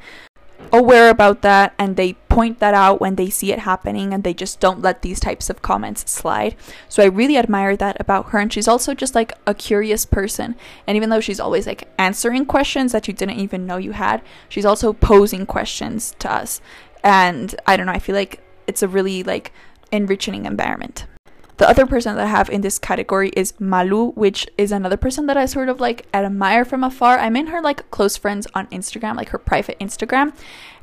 [0.73, 4.35] aware about that and they point that out when they see it happening and they
[4.35, 6.55] just don't let these types of comments slide.
[6.89, 10.55] So I really admire that about her and she's also just like a curious person.
[10.87, 14.23] And even though she's always like answering questions that you didn't even know you had,
[14.49, 16.61] she's also posing questions to us.
[17.07, 19.53] And I don't know, I feel like it's a really like
[19.93, 21.07] enriching environment.
[21.59, 25.27] The other person that I have in this category is Malu, which is another person
[25.27, 27.17] that I sort of like admire from afar.
[27.17, 30.35] I'm in her like close friends on Instagram, like her private Instagram,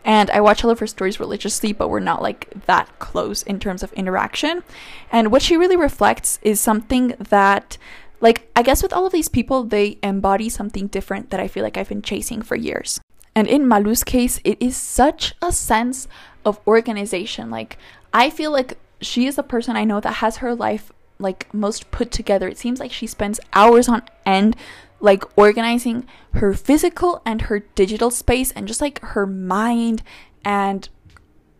[0.06, 3.60] and I watch all of her stories religiously, but we're not like that close in
[3.60, 4.64] terms of interaction.
[5.12, 7.78] And what she really reflects is something that
[8.22, 11.64] like I guess with all of these people, they embody something different that I feel
[11.64, 13.02] like I've been chasing for years.
[13.36, 16.08] And in Malu's case, it is such a sense
[16.46, 17.50] of organization.
[17.50, 17.78] Like
[18.13, 21.91] I feel like she is a person I know that has her life like most
[21.91, 22.48] put together.
[22.48, 24.56] It seems like she spends hours on end
[25.00, 30.02] like organizing her physical and her digital space and just like her mind
[30.46, 30.88] and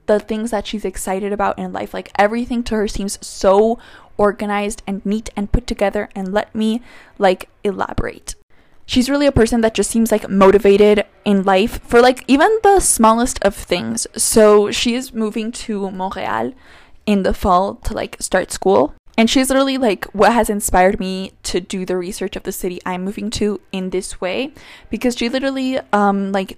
[0.06, 1.94] the things that she's excited about in life.
[1.94, 3.80] Like everything to her seems so
[4.18, 6.82] organized and neat and put together and let me
[7.18, 8.36] like elaborate.
[8.86, 12.80] She's really a person that just seems like motivated in life for like even the
[12.80, 14.08] smallest of things.
[14.16, 16.54] So she is moving to Montreal
[17.06, 18.94] in the fall to like start school.
[19.18, 22.80] And she's literally like what has inspired me to do the research of the city
[22.86, 24.54] I'm moving to in this way
[24.90, 26.58] because she literally um like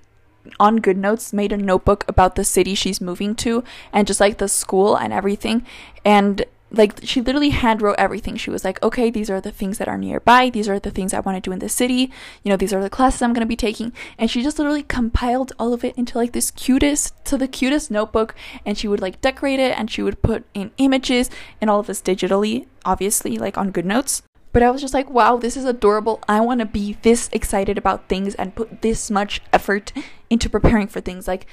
[0.60, 4.48] on GoodNotes made a notebook about the city she's moving to and just like the
[4.48, 5.66] school and everything
[6.06, 8.36] and like she literally hand wrote everything.
[8.36, 10.50] She was like, okay, these are the things that are nearby.
[10.50, 12.12] These are the things I want to do in the city.
[12.44, 13.94] You know, these are the classes I'm going to be taking.
[14.18, 17.92] And she just literally compiled all of it into like this cutest to the cutest
[17.92, 18.36] notebook.
[18.66, 21.30] And she would like decorate it and she would put in images
[21.62, 24.22] and all of this digitally, obviously, like on GoodNotes.
[24.52, 26.24] But I was just like, wow, this is adorable.
[26.30, 29.92] I want to be this excited about things and put this much effort
[30.30, 31.28] into preparing for things.
[31.28, 31.46] Like,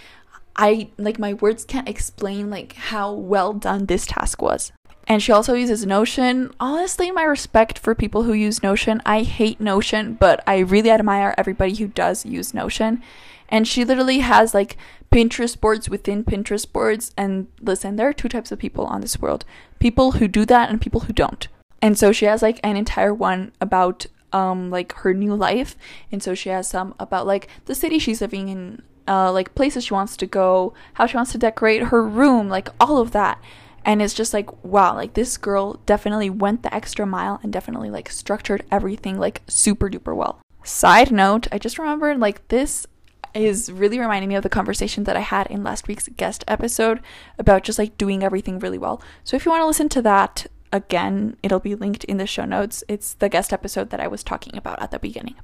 [0.57, 4.73] I like my words can't explain like how well done this task was.
[5.09, 6.53] And she also uses Notion.
[6.61, 9.03] Honestly, my respect for people who use Notion.
[9.05, 13.03] I hate Notion, but I really admire everybody who does use Notion.
[13.49, 14.77] And she literally has like
[15.11, 17.13] Pinterest boards within Pinterest boards.
[17.17, 19.45] And listen, there are two types of people on this world
[19.79, 21.49] people who do that and people who don't.
[21.83, 25.77] And so she has like an entire one about um like her new life.
[26.11, 29.85] And so she has some about like the city she's living in, uh like places
[29.85, 33.41] she wants to go, how she wants to decorate her room, like all of that.
[33.85, 37.91] And it's just like wow like this girl definitely went the extra mile and definitely
[37.91, 40.41] like structured everything like super duper well.
[40.65, 42.87] Side note i just remembered like this
[43.35, 47.01] is really reminding me of the conversation that i had in last week's guest episode
[47.39, 49.03] about just like doing everything really well.
[49.25, 52.45] So if you want to listen to that again it'll be linked in the show
[52.45, 55.35] notes it's the guest episode that i was talking about at the beginning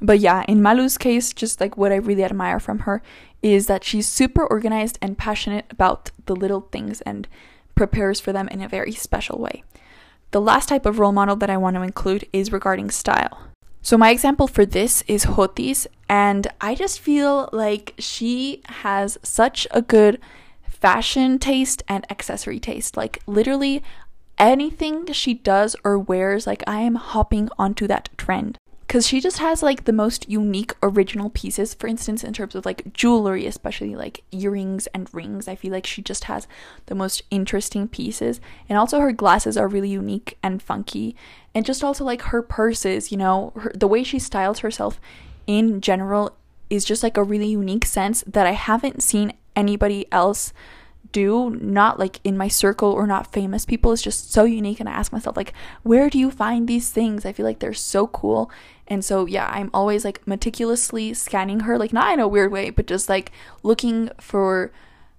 [0.00, 3.02] but yeah in malu's case just like what i really admire from her
[3.42, 7.26] is that she's super organized and passionate about the little things and
[7.74, 9.64] prepares for them in a very special way.
[10.30, 13.48] The last type of role model that I want to include is regarding style.
[13.82, 19.66] So, my example for this is Hotis, and I just feel like she has such
[19.72, 20.20] a good
[20.62, 22.96] fashion taste and accessory taste.
[22.96, 23.82] Like, literally,
[24.50, 28.58] anything she does or wears, like, I am hopping onto that trend.
[28.86, 32.66] Because she just has like the most unique original pieces for instance in terms of
[32.66, 35.48] like jewelry especially like earrings and rings.
[35.48, 36.46] I feel like she just has
[36.86, 38.38] the most interesting pieces.
[38.68, 41.16] And also her glasses are really unique and funky.
[41.54, 45.00] And just also like her purses you know her, the way she styles herself
[45.46, 46.36] in general
[46.70, 50.52] is just like a really unique sense that i haven't seen anybody else
[51.12, 54.80] do, not like in my circle or not famous people, is just so unique.
[54.80, 55.52] And I ask myself, like,
[55.82, 57.24] where do you find these things?
[57.24, 58.50] I feel like they're so cool.
[58.88, 62.70] And so, yeah, I'm always like meticulously scanning her, like, not in a weird way,
[62.70, 63.30] but just like
[63.62, 64.72] looking for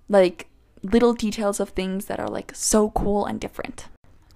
[0.10, 0.48] like
[0.82, 3.88] little details of things that are like so cool and different.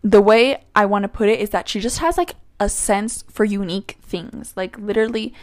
[0.01, 3.23] The way I want to put it is that she just has like a sense
[3.29, 4.53] for unique things.
[4.55, 5.33] Like, literally,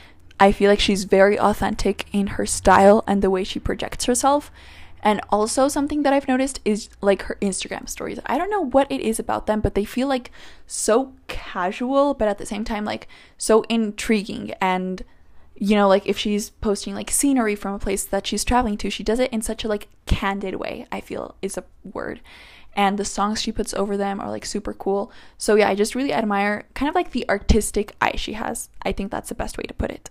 [0.40, 4.50] I feel like she's very authentic in her style and the way she projects herself.
[5.04, 8.18] And also, something that I've noticed is like her Instagram stories.
[8.24, 10.30] I don't know what it is about them, but they feel like
[10.66, 14.52] so casual, but at the same time, like so intriguing.
[14.62, 15.02] And,
[15.56, 18.88] you know, like if she's posting like scenery from a place that she's traveling to,
[18.88, 22.22] she does it in such a like candid way, I feel is a word.
[22.74, 25.12] And the songs she puts over them are like super cool.
[25.36, 28.70] So, yeah, I just really admire kind of like the artistic eye she has.
[28.82, 30.08] I think that's the best way to put it.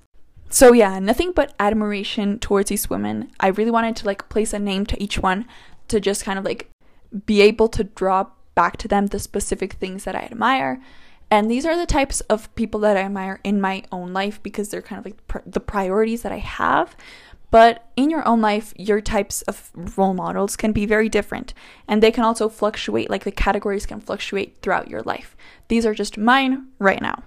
[0.53, 3.31] So yeah, nothing but admiration towards these women.
[3.39, 5.47] I really wanted to like place a name to each one
[5.87, 6.69] to just kind of like
[7.25, 10.79] be able to draw back to them the specific things that I admire.
[11.31, 14.69] And these are the types of people that I admire in my own life because
[14.69, 16.95] they're kind of like pr- the priorities that I have.
[17.49, 21.55] But in your own life, your types of role models can be very different
[21.87, 25.35] and they can also fluctuate, like the categories can fluctuate throughout your life.
[25.67, 27.23] These are just mine right now.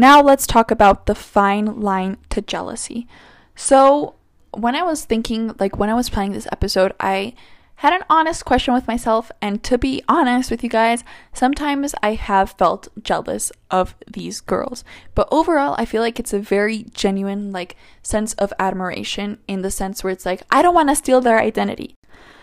[0.00, 3.08] Now let's talk about the fine line to jealousy.
[3.56, 4.14] So,
[4.52, 7.34] when I was thinking, like when I was planning this episode, I
[7.74, 12.14] had an honest question with myself, and to be honest with you guys, sometimes I
[12.14, 14.84] have felt jealous of these girls.
[15.16, 19.70] But overall, I feel like it's a very genuine, like, sense of admiration in the
[19.70, 21.96] sense where it's like, I don't want to steal their identity.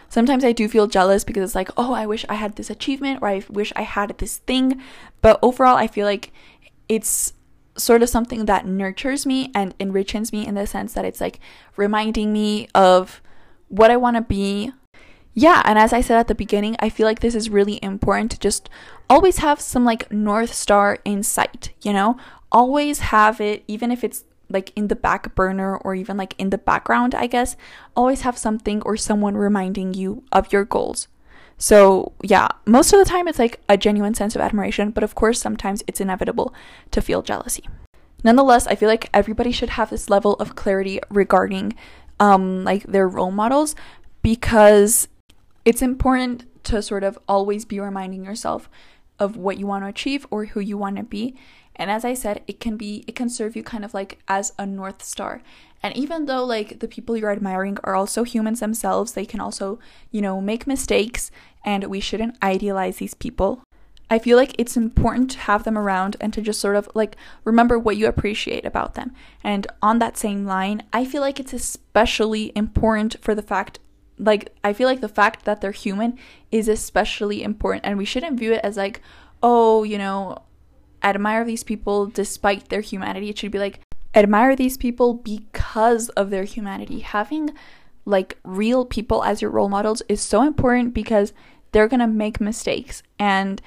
[0.10, 3.20] Sometimes I do feel jealous because it's like, oh, I wish I had this achievement
[3.22, 4.82] or I wish I had this thing.
[5.22, 6.32] But overall, I feel like
[6.88, 7.34] it's
[7.78, 11.40] sort of something that nurtures me and enriches me in the sense that it's like
[11.76, 13.22] reminding me of
[13.68, 14.72] what I want to be.
[15.34, 18.32] Yeah, and as I said at the beginning, I feel like this is really important
[18.32, 18.70] to just
[19.10, 22.18] always have some like North Star in sight, you know?
[22.52, 26.52] Always have it, even if it's like in the back burner or even like in
[26.52, 27.58] the background, I guess.
[27.96, 31.10] Always have something or someone reminding you of your goals.
[31.58, 35.16] So, yeah, most of the time it's like a genuine sense of admiration, but of
[35.16, 36.54] course, sometimes it's inevitable
[36.92, 37.64] to feel jealousy.
[38.24, 41.74] Nonetheless, I feel like everybody should have this level of clarity regarding
[42.20, 43.76] um like their role models
[44.22, 45.10] because
[45.66, 48.70] it's important to sort of always be reminding yourself
[49.20, 51.36] of what you want to achieve or who you want to be.
[51.76, 54.54] And as I said, it can be it can serve you kind of like as
[54.58, 55.42] a north star.
[55.84, 59.80] And even though like the people you're admiring are also humans themselves, they can also,
[60.12, 61.32] you know, make mistakes
[61.64, 63.62] and we shouldn't idealize these people.
[64.10, 67.16] I feel like it's important to have them around and to just sort of like
[67.44, 69.14] remember what you appreciate about them.
[69.44, 73.80] And on that same line, I feel like it's especially important for the fact
[74.18, 76.18] like I feel like the fact that they're human
[76.52, 79.02] is especially important and we shouldn't view it as like,
[79.44, 80.44] oh, you know,
[81.06, 83.30] admire these people despite their humanity.
[83.30, 83.80] It should be like
[84.14, 87.00] admire these people because of their humanity.
[87.00, 87.52] Having
[88.06, 91.32] like real people as your role models is so important because
[91.72, 93.62] they're to make mistakes and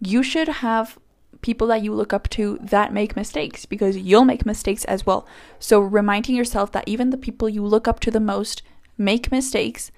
[0.00, 0.98] you should have
[1.40, 5.26] people that you look up to that make mistakes because you'll make mistakes as well.
[5.58, 8.62] So reminding yourself that even the people you look up to the most
[8.96, 9.90] make mistakes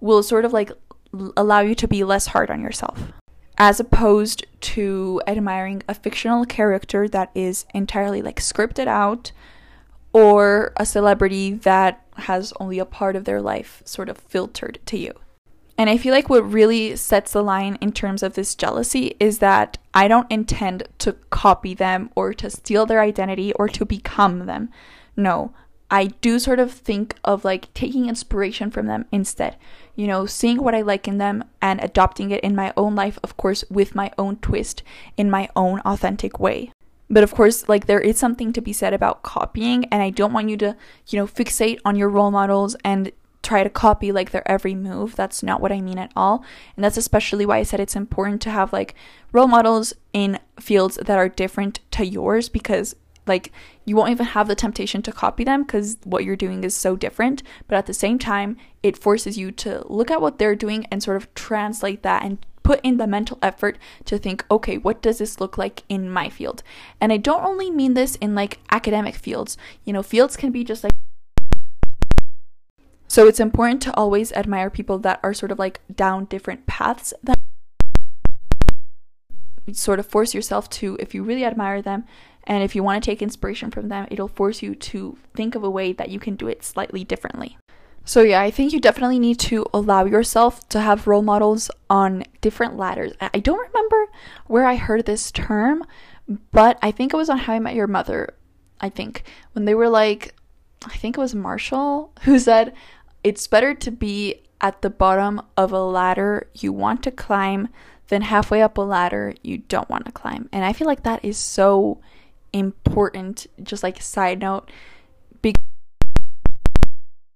[0.00, 0.72] will sort of like
[1.36, 3.12] allow you to be less hard on yourself
[3.58, 9.32] as opposed to admiring a fictional character that is entirely like scripted out
[10.12, 14.98] or a celebrity that has only a part of their life sort of filtered to
[14.98, 15.12] you.
[15.78, 19.38] And I feel like what really sets the line in terms of this jealousy is
[19.38, 24.46] that I don't intend to copy them or to steal their identity or to become
[24.46, 24.68] them.
[25.16, 25.52] No,
[25.92, 29.56] I do sort of think of like taking inspiration from them instead.
[29.94, 33.18] You know, seeing what I like in them and adopting it in my own life,
[33.22, 34.82] of course, with my own twist
[35.18, 36.72] in my own authentic way.
[37.10, 40.32] But of course, like there is something to be said about copying, and I don't
[40.32, 40.74] want you to,
[41.08, 43.12] you know, fixate on your role models and
[43.42, 45.14] try to copy like their every move.
[45.14, 46.42] That's not what I mean at all.
[46.74, 48.94] And that's especially why I said it's important to have like
[49.30, 52.96] role models in fields that are different to yours because
[53.26, 53.52] like
[53.84, 56.96] you won't even have the temptation to copy them because what you're doing is so
[56.96, 57.42] different.
[57.68, 61.02] But at the same time it forces you to look at what they're doing and
[61.02, 65.18] sort of translate that and put in the mental effort to think okay what does
[65.18, 66.62] this look like in my field?
[67.00, 69.56] And i don't only mean this in like academic fields.
[69.84, 70.92] You know fields can be just like
[73.08, 77.12] so it's important to always admire people that are sort of like down different paths
[77.22, 77.38] that
[79.70, 82.04] sort of force yourself to if you really admire them
[82.44, 85.62] and if you want to take inspiration from them, it'll force you to think of
[85.62, 87.56] a way that you can do it slightly differently.
[88.04, 92.24] So, yeah, I think you definitely need to allow yourself to have role models on
[92.40, 93.12] different ladders.
[93.20, 94.06] I don't remember
[94.48, 95.84] where I heard this term,
[96.50, 98.34] but I think it was on How I Met Your Mother.
[98.80, 99.22] I think
[99.52, 100.34] when they were like,
[100.84, 102.74] I think it was Marshall who said,
[103.22, 107.68] It's better to be at the bottom of a ladder you want to climb
[108.08, 110.48] than halfway up a ladder you don't want to climb.
[110.52, 112.00] And I feel like that is so
[112.52, 113.46] important.
[113.62, 114.70] Just like side note,
[115.40, 115.62] because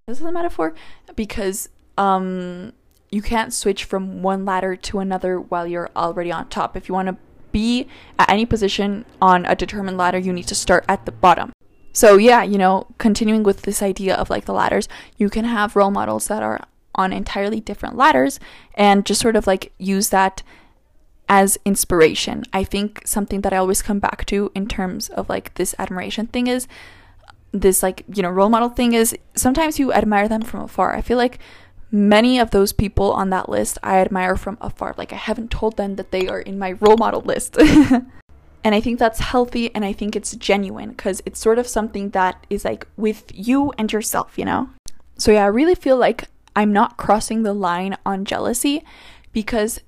[0.06, 0.74] this is a metaphor
[1.14, 2.72] because um
[3.10, 6.76] you can't switch from one ladder to another while you're already on top.
[6.76, 7.16] If you want to
[7.52, 7.88] be
[8.18, 11.52] at any position on a determined ladder, you need to start at the bottom.
[11.92, 15.76] So, yeah, you know, continuing with this idea of like the ladders, you can have
[15.76, 16.60] role models that are
[16.94, 18.38] on entirely different ladders
[18.74, 20.42] and just sort of like use that
[21.29, 22.45] as inspiration.
[22.53, 26.27] I think something that I always come back to in terms of like this admiration
[26.29, 26.68] thing is
[27.53, 30.95] this like you know role model thing is sometimes you admire them from afar.
[30.95, 31.39] I feel like
[31.91, 34.95] many of those people on that list i admire from afar.
[34.97, 37.57] Like i haven't told them that they are in my role model list.
[38.64, 42.11] And i think that's healthy and i think it's genuine because it's sort of something
[42.11, 44.70] that is like with you and yourself you know?
[45.18, 46.24] So yeah i really feel like
[46.57, 48.83] i'm not crossing the line on jealousy
[49.33, 49.79] because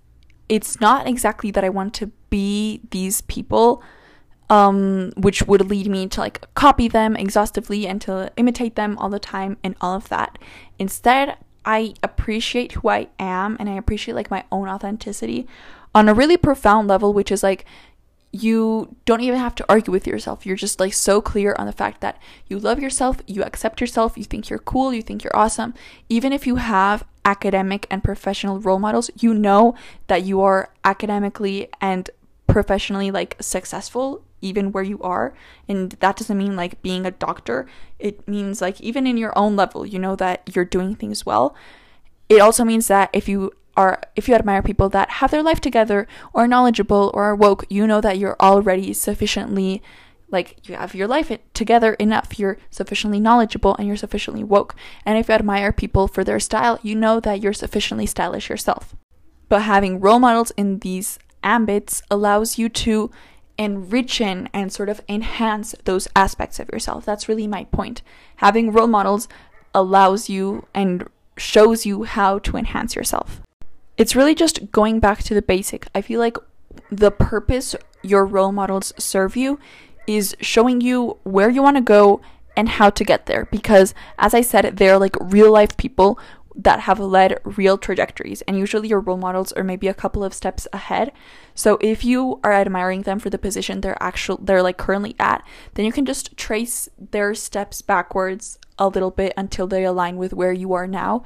[0.49, 3.83] it's not exactly that i want to be these people
[4.51, 9.11] um, which would lead me to like copy them exhaustively and to imitate them all
[9.11, 10.39] the time and all of that.
[10.79, 15.47] Instead, I appreciate who I am and I appreciate like my own authenticity
[15.95, 17.67] on a really profound level, which is like
[18.31, 20.47] you don't even have to argue with yourself.
[20.47, 24.17] You're just like so clear on the fact that you love yourself, you accept yourself,
[24.17, 25.75] you think you're cool, you think you're awesome.
[26.09, 29.75] Even if you have academic and professional role models, you know
[30.07, 32.09] that you are academically and
[32.47, 35.35] professionally like successful even where you are.
[35.69, 37.67] And that doesn't mean like being a doctor.
[37.99, 41.55] It means like even in your own level you know that you're doing things well.
[42.31, 45.61] It also means that if you are if you admire people that have their life
[45.61, 49.83] together or knowledgeable or are woke you know that you're already sufficiently
[50.31, 54.75] like you have your life together enough you're sufficiently knowledgeable and you're sufficiently woke
[55.05, 58.95] and if you admire people for their style you know that you're sufficiently stylish yourself
[59.49, 63.11] but having role models in these ambits allows you to
[63.59, 67.05] enrichen and sort of enhance those aspects of yourself.
[67.05, 68.03] That's really my point.
[68.37, 69.29] Having role models
[69.75, 73.41] allows you and shows you how to enhance yourself.
[73.97, 75.89] It's really just going back to the basic.
[75.95, 76.37] I feel like
[76.91, 79.59] the purpose your role models serve you
[80.09, 82.21] is showing you where you want to go
[82.57, 83.47] and how to get there.
[83.53, 86.19] Because as I said they're like real life people
[86.57, 90.35] that have led real trajectories and usually your role models are maybe a couple of
[90.35, 91.13] steps ahead.
[91.55, 95.47] So if you are admiring them for the position they're actual they're like currently at
[95.75, 100.33] then you can just trace their steps backwards a little bit until they align with
[100.33, 101.23] where you are now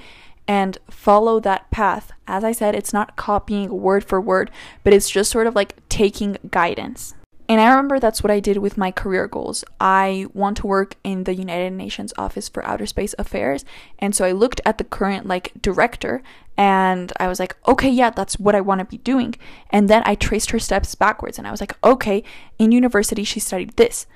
[0.48, 2.10] and follow that path.
[2.26, 4.50] As i said it's not copying word for word
[4.84, 7.14] but it's just sort of like taking guidance
[7.52, 9.62] and I remember that's what I did with my career goals.
[9.78, 13.66] I want to work in the United Nations Office for Outer Space Affairs.
[13.98, 16.22] And so I looked at the current like director
[16.56, 19.34] and I was like, okay, yeah, that's what I want to be doing.
[19.68, 22.24] And then I traced her steps backwards and I was like, okay,
[22.58, 24.06] in university she studied this.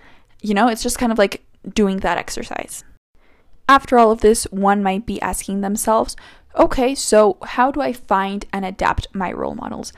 [0.41, 2.85] You know, it's just kind of like doing that exercise.
[3.69, 6.17] After all of this, one might be asking themselves,
[6.57, 9.93] okay, so how do I find and adapt my role models?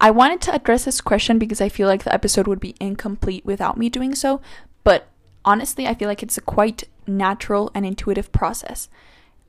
[0.00, 3.44] I wanted to address this question because I feel like the episode would be incomplete
[3.44, 4.40] without me doing so,
[4.84, 5.08] but
[5.44, 8.88] honestly, I feel like it's a quite natural and intuitive process.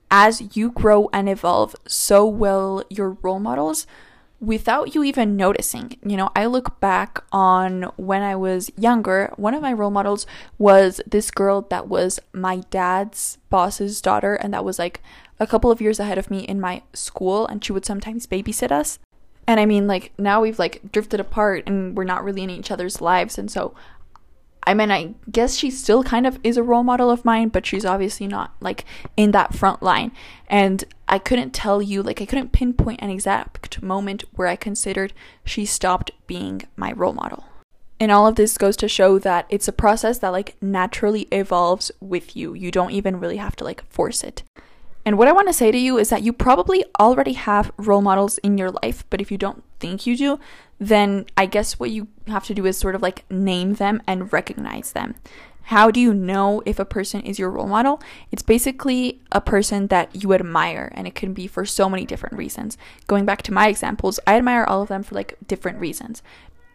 [0.10, 3.86] As you grow and evolve, so will your role models
[4.42, 5.98] without you even noticing.
[6.04, 10.26] You know, I look back on when I was younger, one of my role models
[10.58, 15.02] was this girl that was my dad's boss's daughter, and that was like
[15.40, 18.72] a couple of years ahead of me in my school, and she would sometimes babysit
[18.72, 18.98] us.
[19.50, 22.70] And I mean, like, now we've like drifted apart and we're not really in each
[22.70, 23.40] other's lives.
[23.40, 23.74] And so,
[24.68, 27.66] I mean, I guess she still kind of is a role model of mine, but
[27.66, 28.86] she's obviously not like
[29.18, 30.12] in that front line.
[30.46, 35.14] And I couldn't tell you, like, I couldn't pinpoint an exact moment where I considered
[35.44, 37.46] she stopped being my role model.
[38.00, 41.92] And all of this goes to show that it's a process that like naturally evolves
[42.00, 42.54] with you.
[42.54, 44.44] You don't even really have to like force it.
[45.10, 48.04] And what I want to say to you is that you probably already have role
[48.04, 50.40] models in your life, but if you don't think you do,
[50.78, 54.32] then I guess what you have to do is sort of like name them and
[54.32, 55.16] recognize them.
[55.64, 58.00] How do you know if a person is your role model?
[58.32, 62.38] It's basically a person that you admire, and it can be for so many different
[62.38, 62.78] reasons.
[63.08, 66.22] Going back to my examples, I admire all of them for like different reasons.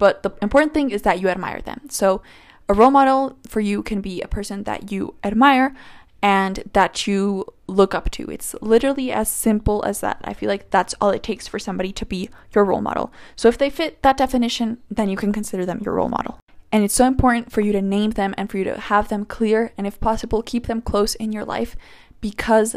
[0.00, 1.82] But the important thing is that you admire them.
[1.88, 2.20] So,
[2.68, 5.72] a role model for you can be a person that you admire
[6.20, 8.30] and that you look up to.
[8.30, 10.20] It's literally as simple as that.
[10.24, 13.12] I feel like that's all it takes for somebody to be your role model.
[13.36, 16.38] So if they fit that definition, then you can consider them your role model.
[16.70, 19.24] And it's so important for you to name them and for you to have them
[19.24, 21.76] clear and, if possible, keep them close in your life
[22.20, 22.74] because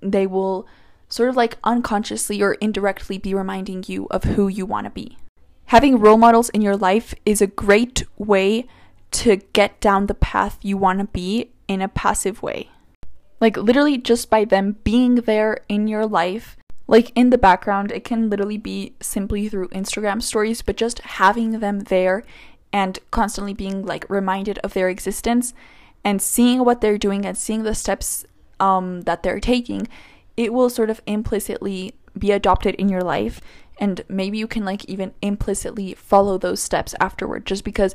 [0.00, 0.66] they will
[1.08, 5.18] sort of like unconsciously or indirectly be reminding you of who you want to be.
[5.66, 8.66] Having role models in your life is a great way
[9.10, 12.70] to get down the path you want to be in a passive way.
[13.40, 16.56] Like, literally, just by them being there in your life,
[16.88, 21.60] like in the background, it can literally be simply through Instagram stories, but just having
[21.60, 22.24] them there
[22.72, 25.54] and constantly being like reminded of their existence
[26.04, 28.24] and seeing what they're doing and seeing the steps
[28.58, 29.86] um, that they're taking,
[30.36, 33.40] it will sort of implicitly be adopted in your life.
[33.78, 37.94] And maybe you can like even implicitly follow those steps afterward just because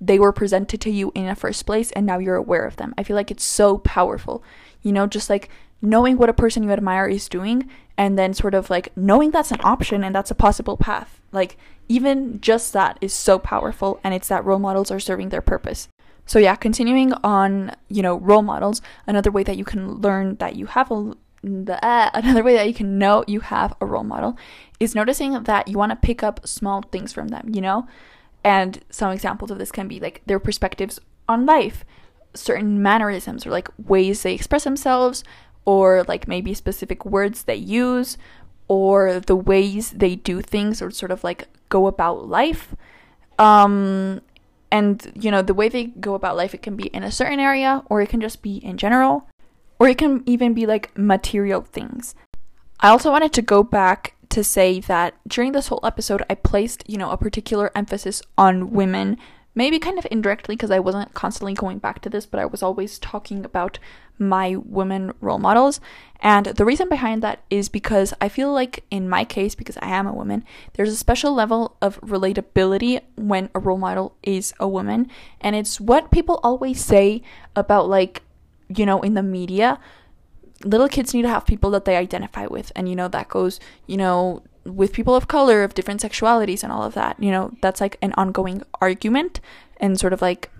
[0.00, 2.94] they were presented to you in the first place and now you're aware of them.
[2.98, 4.42] I feel like it's so powerful.
[4.84, 5.48] You know, just like
[5.82, 7.68] knowing what a person you admire is doing
[7.98, 11.20] and then sort of like knowing that's an option and that's a possible path.
[11.32, 11.56] Like
[11.88, 15.88] even just that is so powerful and it's that role models are serving their purpose.
[16.26, 20.56] So yeah, continuing on, you know, role models, another way that you can learn that
[20.56, 24.04] you have a the, uh, another way that you can know you have a role
[24.04, 24.38] model
[24.80, 27.86] is noticing that you want to pick up small things from them, you know?
[28.42, 31.84] And some examples of this can be like their perspectives on life,
[32.34, 35.24] certain mannerisms or like ways they express themselves,
[35.64, 38.18] or like maybe specific words they use,
[38.68, 42.74] or the ways they do things or sort of like go about life.
[43.38, 44.20] Um,
[44.70, 47.40] and you know, the way they go about life, it can be in a certain
[47.40, 49.28] area, or it can just be in general,
[49.78, 52.14] or it can even be like material things.
[52.80, 56.82] I also wanted to go back to say that during this whole episode, I placed,
[56.88, 59.16] you know, a particular emphasis on women,
[59.54, 62.62] maybe kind of indirectly because I wasn't constantly going back to this, but I was
[62.62, 63.78] always talking about
[64.18, 65.80] my women role models.
[66.20, 69.88] And the reason behind that is because I feel like, in my case, because I
[69.88, 70.44] am a woman,
[70.74, 75.08] there's a special level of relatability when a role model is a woman.
[75.40, 77.22] And it's what people always say
[77.54, 78.22] about, like,
[78.68, 79.78] you know, in the media
[80.64, 83.60] little kids need to have people that they identify with and you know that goes
[83.86, 87.52] you know with people of color of different sexualities and all of that you know
[87.60, 89.40] that's like an ongoing argument
[89.78, 90.50] and sort of like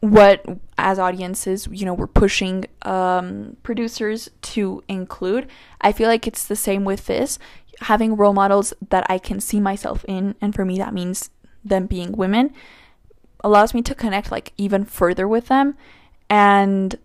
[0.00, 0.44] what
[0.76, 5.48] as audiences you know we're pushing um, producers to include
[5.80, 7.38] i feel like it's the same with this
[7.80, 11.30] having role models that i can see myself in and for me that means
[11.64, 12.52] them being women
[13.42, 15.76] allows me to connect like even further with them
[16.28, 16.98] and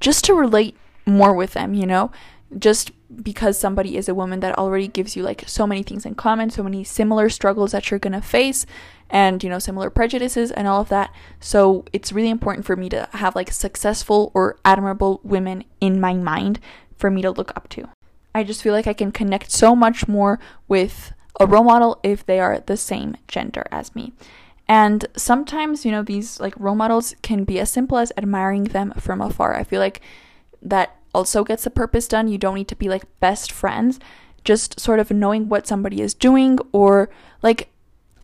[0.00, 0.76] just to relate
[1.06, 2.10] more with them, you know?
[2.58, 2.92] Just
[3.22, 6.50] because somebody is a woman that already gives you like so many things in common,
[6.50, 8.66] so many similar struggles that you're gonna face,
[9.10, 11.14] and you know, similar prejudices and all of that.
[11.40, 16.14] So it's really important for me to have like successful or admirable women in my
[16.14, 16.60] mind
[16.96, 17.88] for me to look up to.
[18.34, 22.26] I just feel like I can connect so much more with a role model if
[22.26, 24.12] they are the same gender as me.
[24.66, 28.92] And sometimes, you know, these like role models can be as simple as admiring them
[28.98, 29.54] from afar.
[29.54, 30.00] I feel like
[30.62, 32.28] that also gets the purpose done.
[32.28, 33.98] You don't need to be like best friends.
[34.44, 37.08] Just sort of knowing what somebody is doing, or
[37.42, 37.70] like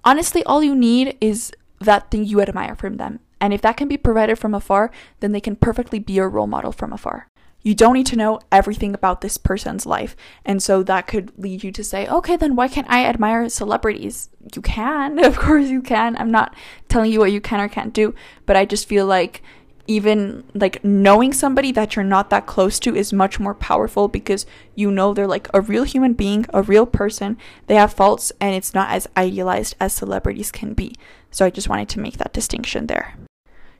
[0.04, 3.20] honestly, all you need is that thing you admire from them.
[3.40, 6.46] And if that can be provided from afar, then they can perfectly be your role
[6.46, 7.26] model from afar.
[7.62, 10.16] You don't need to know everything about this person's life.
[10.46, 14.30] And so that could lead you to say, okay, then why can't I admire celebrities?
[14.54, 16.16] You can, of course you can.
[16.16, 16.54] I'm not
[16.88, 18.14] telling you what you can or can't do,
[18.46, 19.42] but I just feel like
[19.90, 24.46] even like knowing somebody that you're not that close to is much more powerful because
[24.76, 27.36] you know they're like a real human being, a real person.
[27.66, 30.94] They have faults and it's not as idealized as celebrities can be.
[31.32, 33.16] So I just wanted to make that distinction there.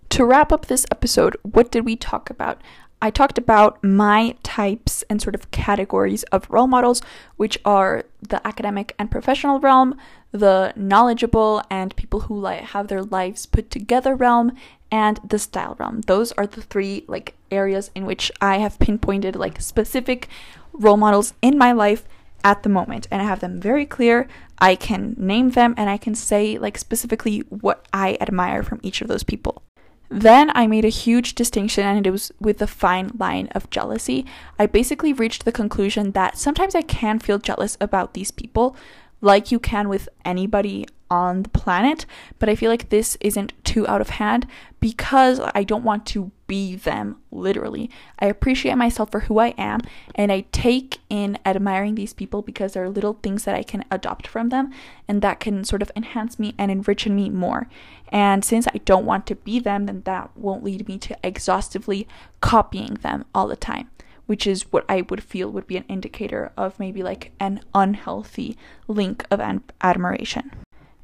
[0.09, 2.61] To wrap up this episode, what did we talk about?
[3.03, 7.01] I talked about my types and sort of categories of role models,
[7.37, 9.97] which are the academic and professional realm,
[10.33, 14.53] the knowledgeable and people who have their lives put together realm,
[14.91, 16.03] and the style realm.
[16.03, 20.29] Those are the three like areas in which I have pinpointed like specific
[20.73, 22.05] role models in my life
[22.43, 24.29] at the moment, and I have them very clear.
[24.59, 29.01] I can name them and I can say like specifically what I admire from each
[29.01, 29.63] of those people.
[30.11, 34.27] Then I made a huge distinction, and it was with the fine line of jealousy.
[34.59, 38.77] I basically reached the conclusion that sometimes I can feel jealous about these people,
[39.21, 42.07] like you can with anybody on the planet,
[42.39, 44.47] but I feel like this isn't too out of hand
[44.79, 47.91] because I don't want to be them literally.
[48.19, 49.81] I appreciate myself for who I am
[50.15, 53.85] and I take in admiring these people because there are little things that I can
[53.91, 54.73] adopt from them
[55.07, 57.69] and that can sort of enhance me and enrich me more.
[58.09, 62.09] And since I don't want to be them, then that won't lead me to exhaustively
[62.41, 63.91] copying them all the time
[64.27, 68.57] which is what I would feel would be an indicator of maybe like an unhealthy
[68.87, 69.41] link of
[69.81, 70.53] admiration.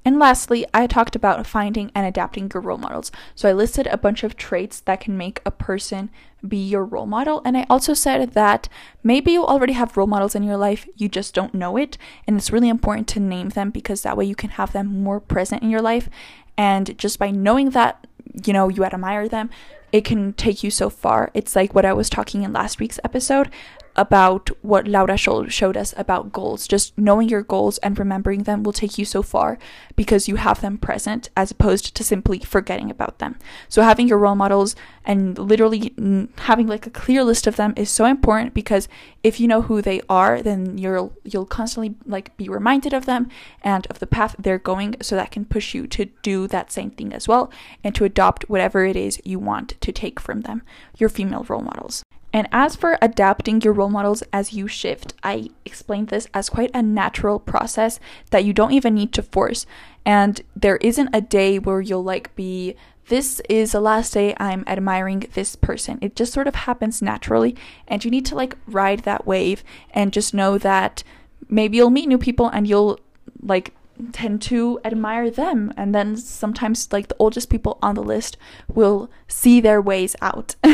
[0.07, 3.11] And lastly, I talked about finding and adapting your role models.
[3.35, 6.11] So I listed a bunch of traits that can make a person
[6.47, 7.43] be your role model.
[7.45, 8.69] And I also said that
[9.03, 11.99] maybe you already have role models in your life, you just don't know it.
[12.25, 15.19] And it's really important to name them because that way you can have them more
[15.19, 16.09] present in your life.
[16.57, 18.07] And just by knowing that,
[18.47, 19.51] you know, you admire them,
[19.91, 21.33] it can take you so far.
[21.35, 23.51] It's like what I was talking in last week's episode
[23.97, 26.69] about what Laura showed us about goals.
[26.69, 29.59] Just knowing your goals and remembering them will take you so far
[29.97, 33.37] because you have them present as opposed to simply forgetting about them.
[33.69, 35.95] So having your role models and literally
[36.39, 38.89] having like a clear list of them is so important because
[39.23, 43.29] if you know who they are, then you'll you'll constantly like be reminded of them
[43.63, 46.91] and of the path they're going so that can push you to do that same
[46.91, 47.51] thing as well
[47.83, 50.63] and to adopt whatever it is you want to take from them,
[50.99, 52.03] your female role models.
[52.37, 56.71] And as for adapting your role models as you shift, I explained this as quite
[56.75, 59.65] a natural process that you don't even need to force.
[60.05, 62.77] And there isn't a day where you'll like be,
[63.09, 65.99] this is the last day I'm admiring this person.
[66.03, 67.57] It just sort of happens naturally.
[67.89, 71.03] And you need to like ride that wave and just know that
[71.49, 73.01] maybe you'll meet new people and you'll
[73.41, 73.73] like
[74.13, 75.73] tend to admire them.
[75.77, 78.37] And then sometimes like the oldest people on the list
[78.69, 80.57] will see their ways out.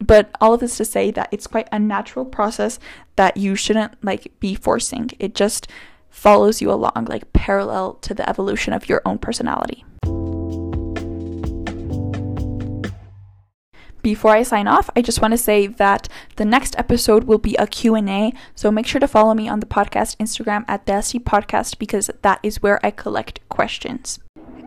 [0.00, 2.78] But all of this to say that it's quite a natural process
[3.16, 5.10] that you shouldn't like be forcing.
[5.18, 5.68] It just
[6.10, 9.84] follows you along like parallel to the evolution of your own personality
[14.02, 17.54] Before I sign off, I just want to say that the next episode will be
[17.54, 21.78] a Q&A, so make sure to follow me on the podcast Instagram at Dusty Podcast
[21.78, 24.18] because that is where I collect questions.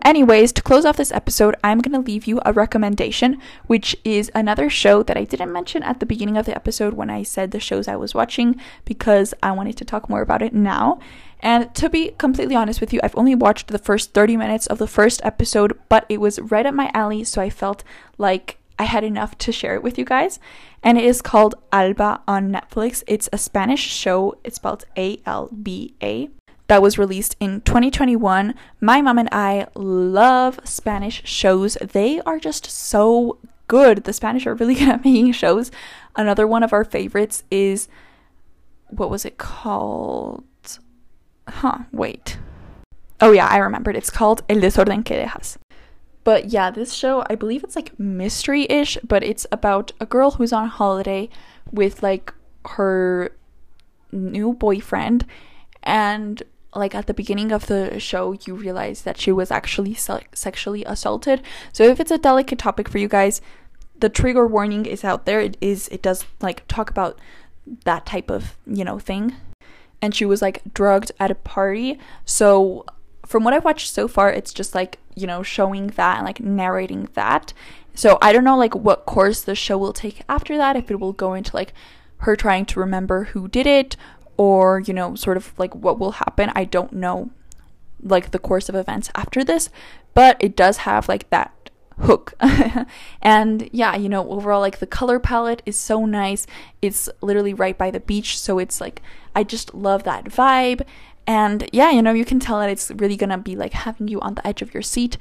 [0.06, 4.32] Anyways, to close off this episode, I'm going to leave you a recommendation, which is
[4.34, 7.52] another show that I didn't mention at the beginning of the episode when I said
[7.52, 8.56] the shows I was watching
[8.86, 11.00] because I wanted to talk more about it now.
[11.42, 14.78] And to be completely honest with you, I've only watched the first 30 minutes of
[14.78, 17.84] the first episode, but it was right up my alley, so I felt
[18.18, 20.40] like I had enough to share it with you guys.
[20.84, 23.04] And it is called Alba on Netflix.
[23.08, 24.36] It's a Spanish show.
[24.44, 26.30] It's spelled A L B A.
[26.68, 28.56] That was released in 2021.
[28.82, 31.76] My mom and I love Spanish shows.
[31.76, 34.04] They are just so good.
[34.04, 35.72] The Spanish are really good at making shows.
[36.16, 37.88] Another one of our favorites is
[38.88, 40.44] what was it called?
[41.48, 42.40] Huh, wait.
[43.22, 43.96] Oh yeah, I remembered.
[43.96, 45.58] It's called El desorden que dejas.
[46.26, 50.32] But yeah, this show, I believe it's like mystery ish, but it's about a girl
[50.32, 51.30] who's on holiday
[51.72, 52.34] with like
[52.66, 53.32] her
[54.12, 55.26] new boyfriend.
[55.84, 56.42] And
[56.74, 60.84] like at the beginning of the show, you realize that she was actually se- sexually
[60.86, 61.44] assaulted.
[61.72, 63.40] So if it's a delicate topic for you guys,
[64.00, 65.40] the trigger warning is out there.
[65.40, 67.20] It is, it does like talk about
[67.86, 69.36] that type of, you know, thing.
[70.02, 72.00] And she was like drugged at a party.
[72.26, 72.84] So
[73.28, 76.40] from what I've watched so far, it's just like, you know, showing that and like
[76.40, 77.54] narrating that.
[77.94, 81.00] So I don't know like what course the show will take after that, if it
[81.00, 81.74] will go into like
[82.20, 83.96] her trying to remember who did it
[84.38, 86.52] or, you know, sort of like what will happen.
[86.56, 87.32] I don't know
[88.02, 89.70] like the course of events after this,
[90.14, 91.52] but it does have like that
[92.02, 92.34] hook.
[93.22, 96.46] and yeah, you know, overall like the color palette is so nice.
[96.82, 99.02] It's literally right by the beach, so it's like
[99.34, 100.86] I just love that vibe
[101.28, 104.20] and yeah, you know, you can tell that it's really gonna be like having you
[104.22, 105.18] on the edge of your seat.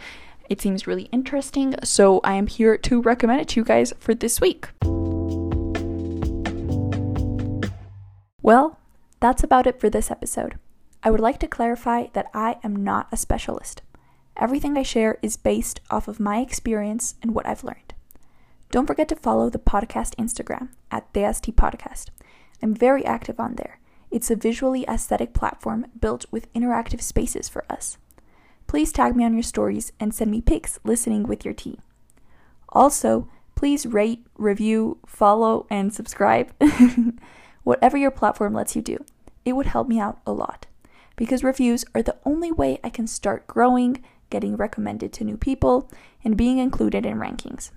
[0.49, 4.15] It seems really interesting, so I am here to recommend it to you guys for
[4.15, 4.69] this week.
[8.43, 8.79] Well,
[9.21, 10.59] that's about it for this episode.
[11.03, 13.81] I would like to clarify that I am not a specialist.
[14.37, 17.95] Everything I share is based off of my experience and what I've learned.
[18.71, 22.09] Don't forget to follow the podcast Instagram at DST Podcast.
[22.63, 23.79] I'm very active on there.
[24.15, 27.99] It's a visually aesthetic platform built with interactive spaces for us.
[28.69, 31.81] Please tag me on your stories and send me pics listening with your tea.
[32.69, 36.53] Also, please rate, review, follow, and subscribe.
[37.65, 39.05] Whatever your platform lets you do,
[39.45, 40.67] it would help me out a lot.
[41.17, 44.01] Because reviews are the only way I can start growing,
[44.31, 45.91] getting recommended to new people,
[46.23, 47.73] and being included in rankings.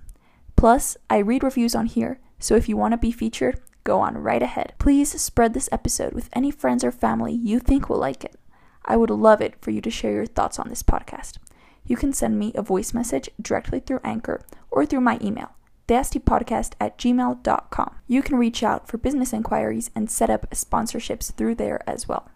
[0.54, 4.18] Plus, I read reviews on here, so if you want to be featured, go on
[4.18, 4.74] right ahead.
[4.78, 8.36] Please spread this episode with any friends or family you think will like it.
[8.84, 11.38] I would love it for you to share your thoughts on this podcast.
[11.86, 15.52] You can send me a voice message directly through Anchor or through my email,
[15.88, 17.94] theastypodcast at gmail.com.
[18.06, 22.28] You can reach out for business inquiries and set up sponsorships through there as well.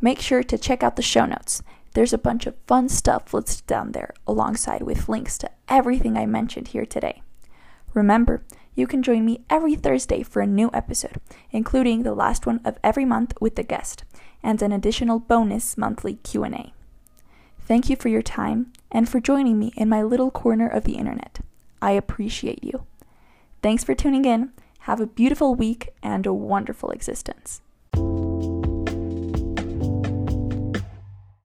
[0.00, 1.62] Make sure to check out the show notes.
[1.94, 6.26] There's a bunch of fun stuff listed down there, alongside with links to everything I
[6.26, 7.22] mentioned here today.
[7.94, 8.42] Remember,
[8.74, 11.20] you can join me every Thursday for a new episode,
[11.50, 14.04] including the last one of every month with the guest
[14.42, 16.72] and an additional bonus monthly Q&A.
[17.60, 20.96] Thank you for your time and for joining me in my little corner of the
[20.96, 21.40] internet.
[21.80, 22.84] I appreciate you.
[23.62, 24.52] Thanks for tuning in.
[24.80, 27.62] Have a beautiful week and a wonderful existence.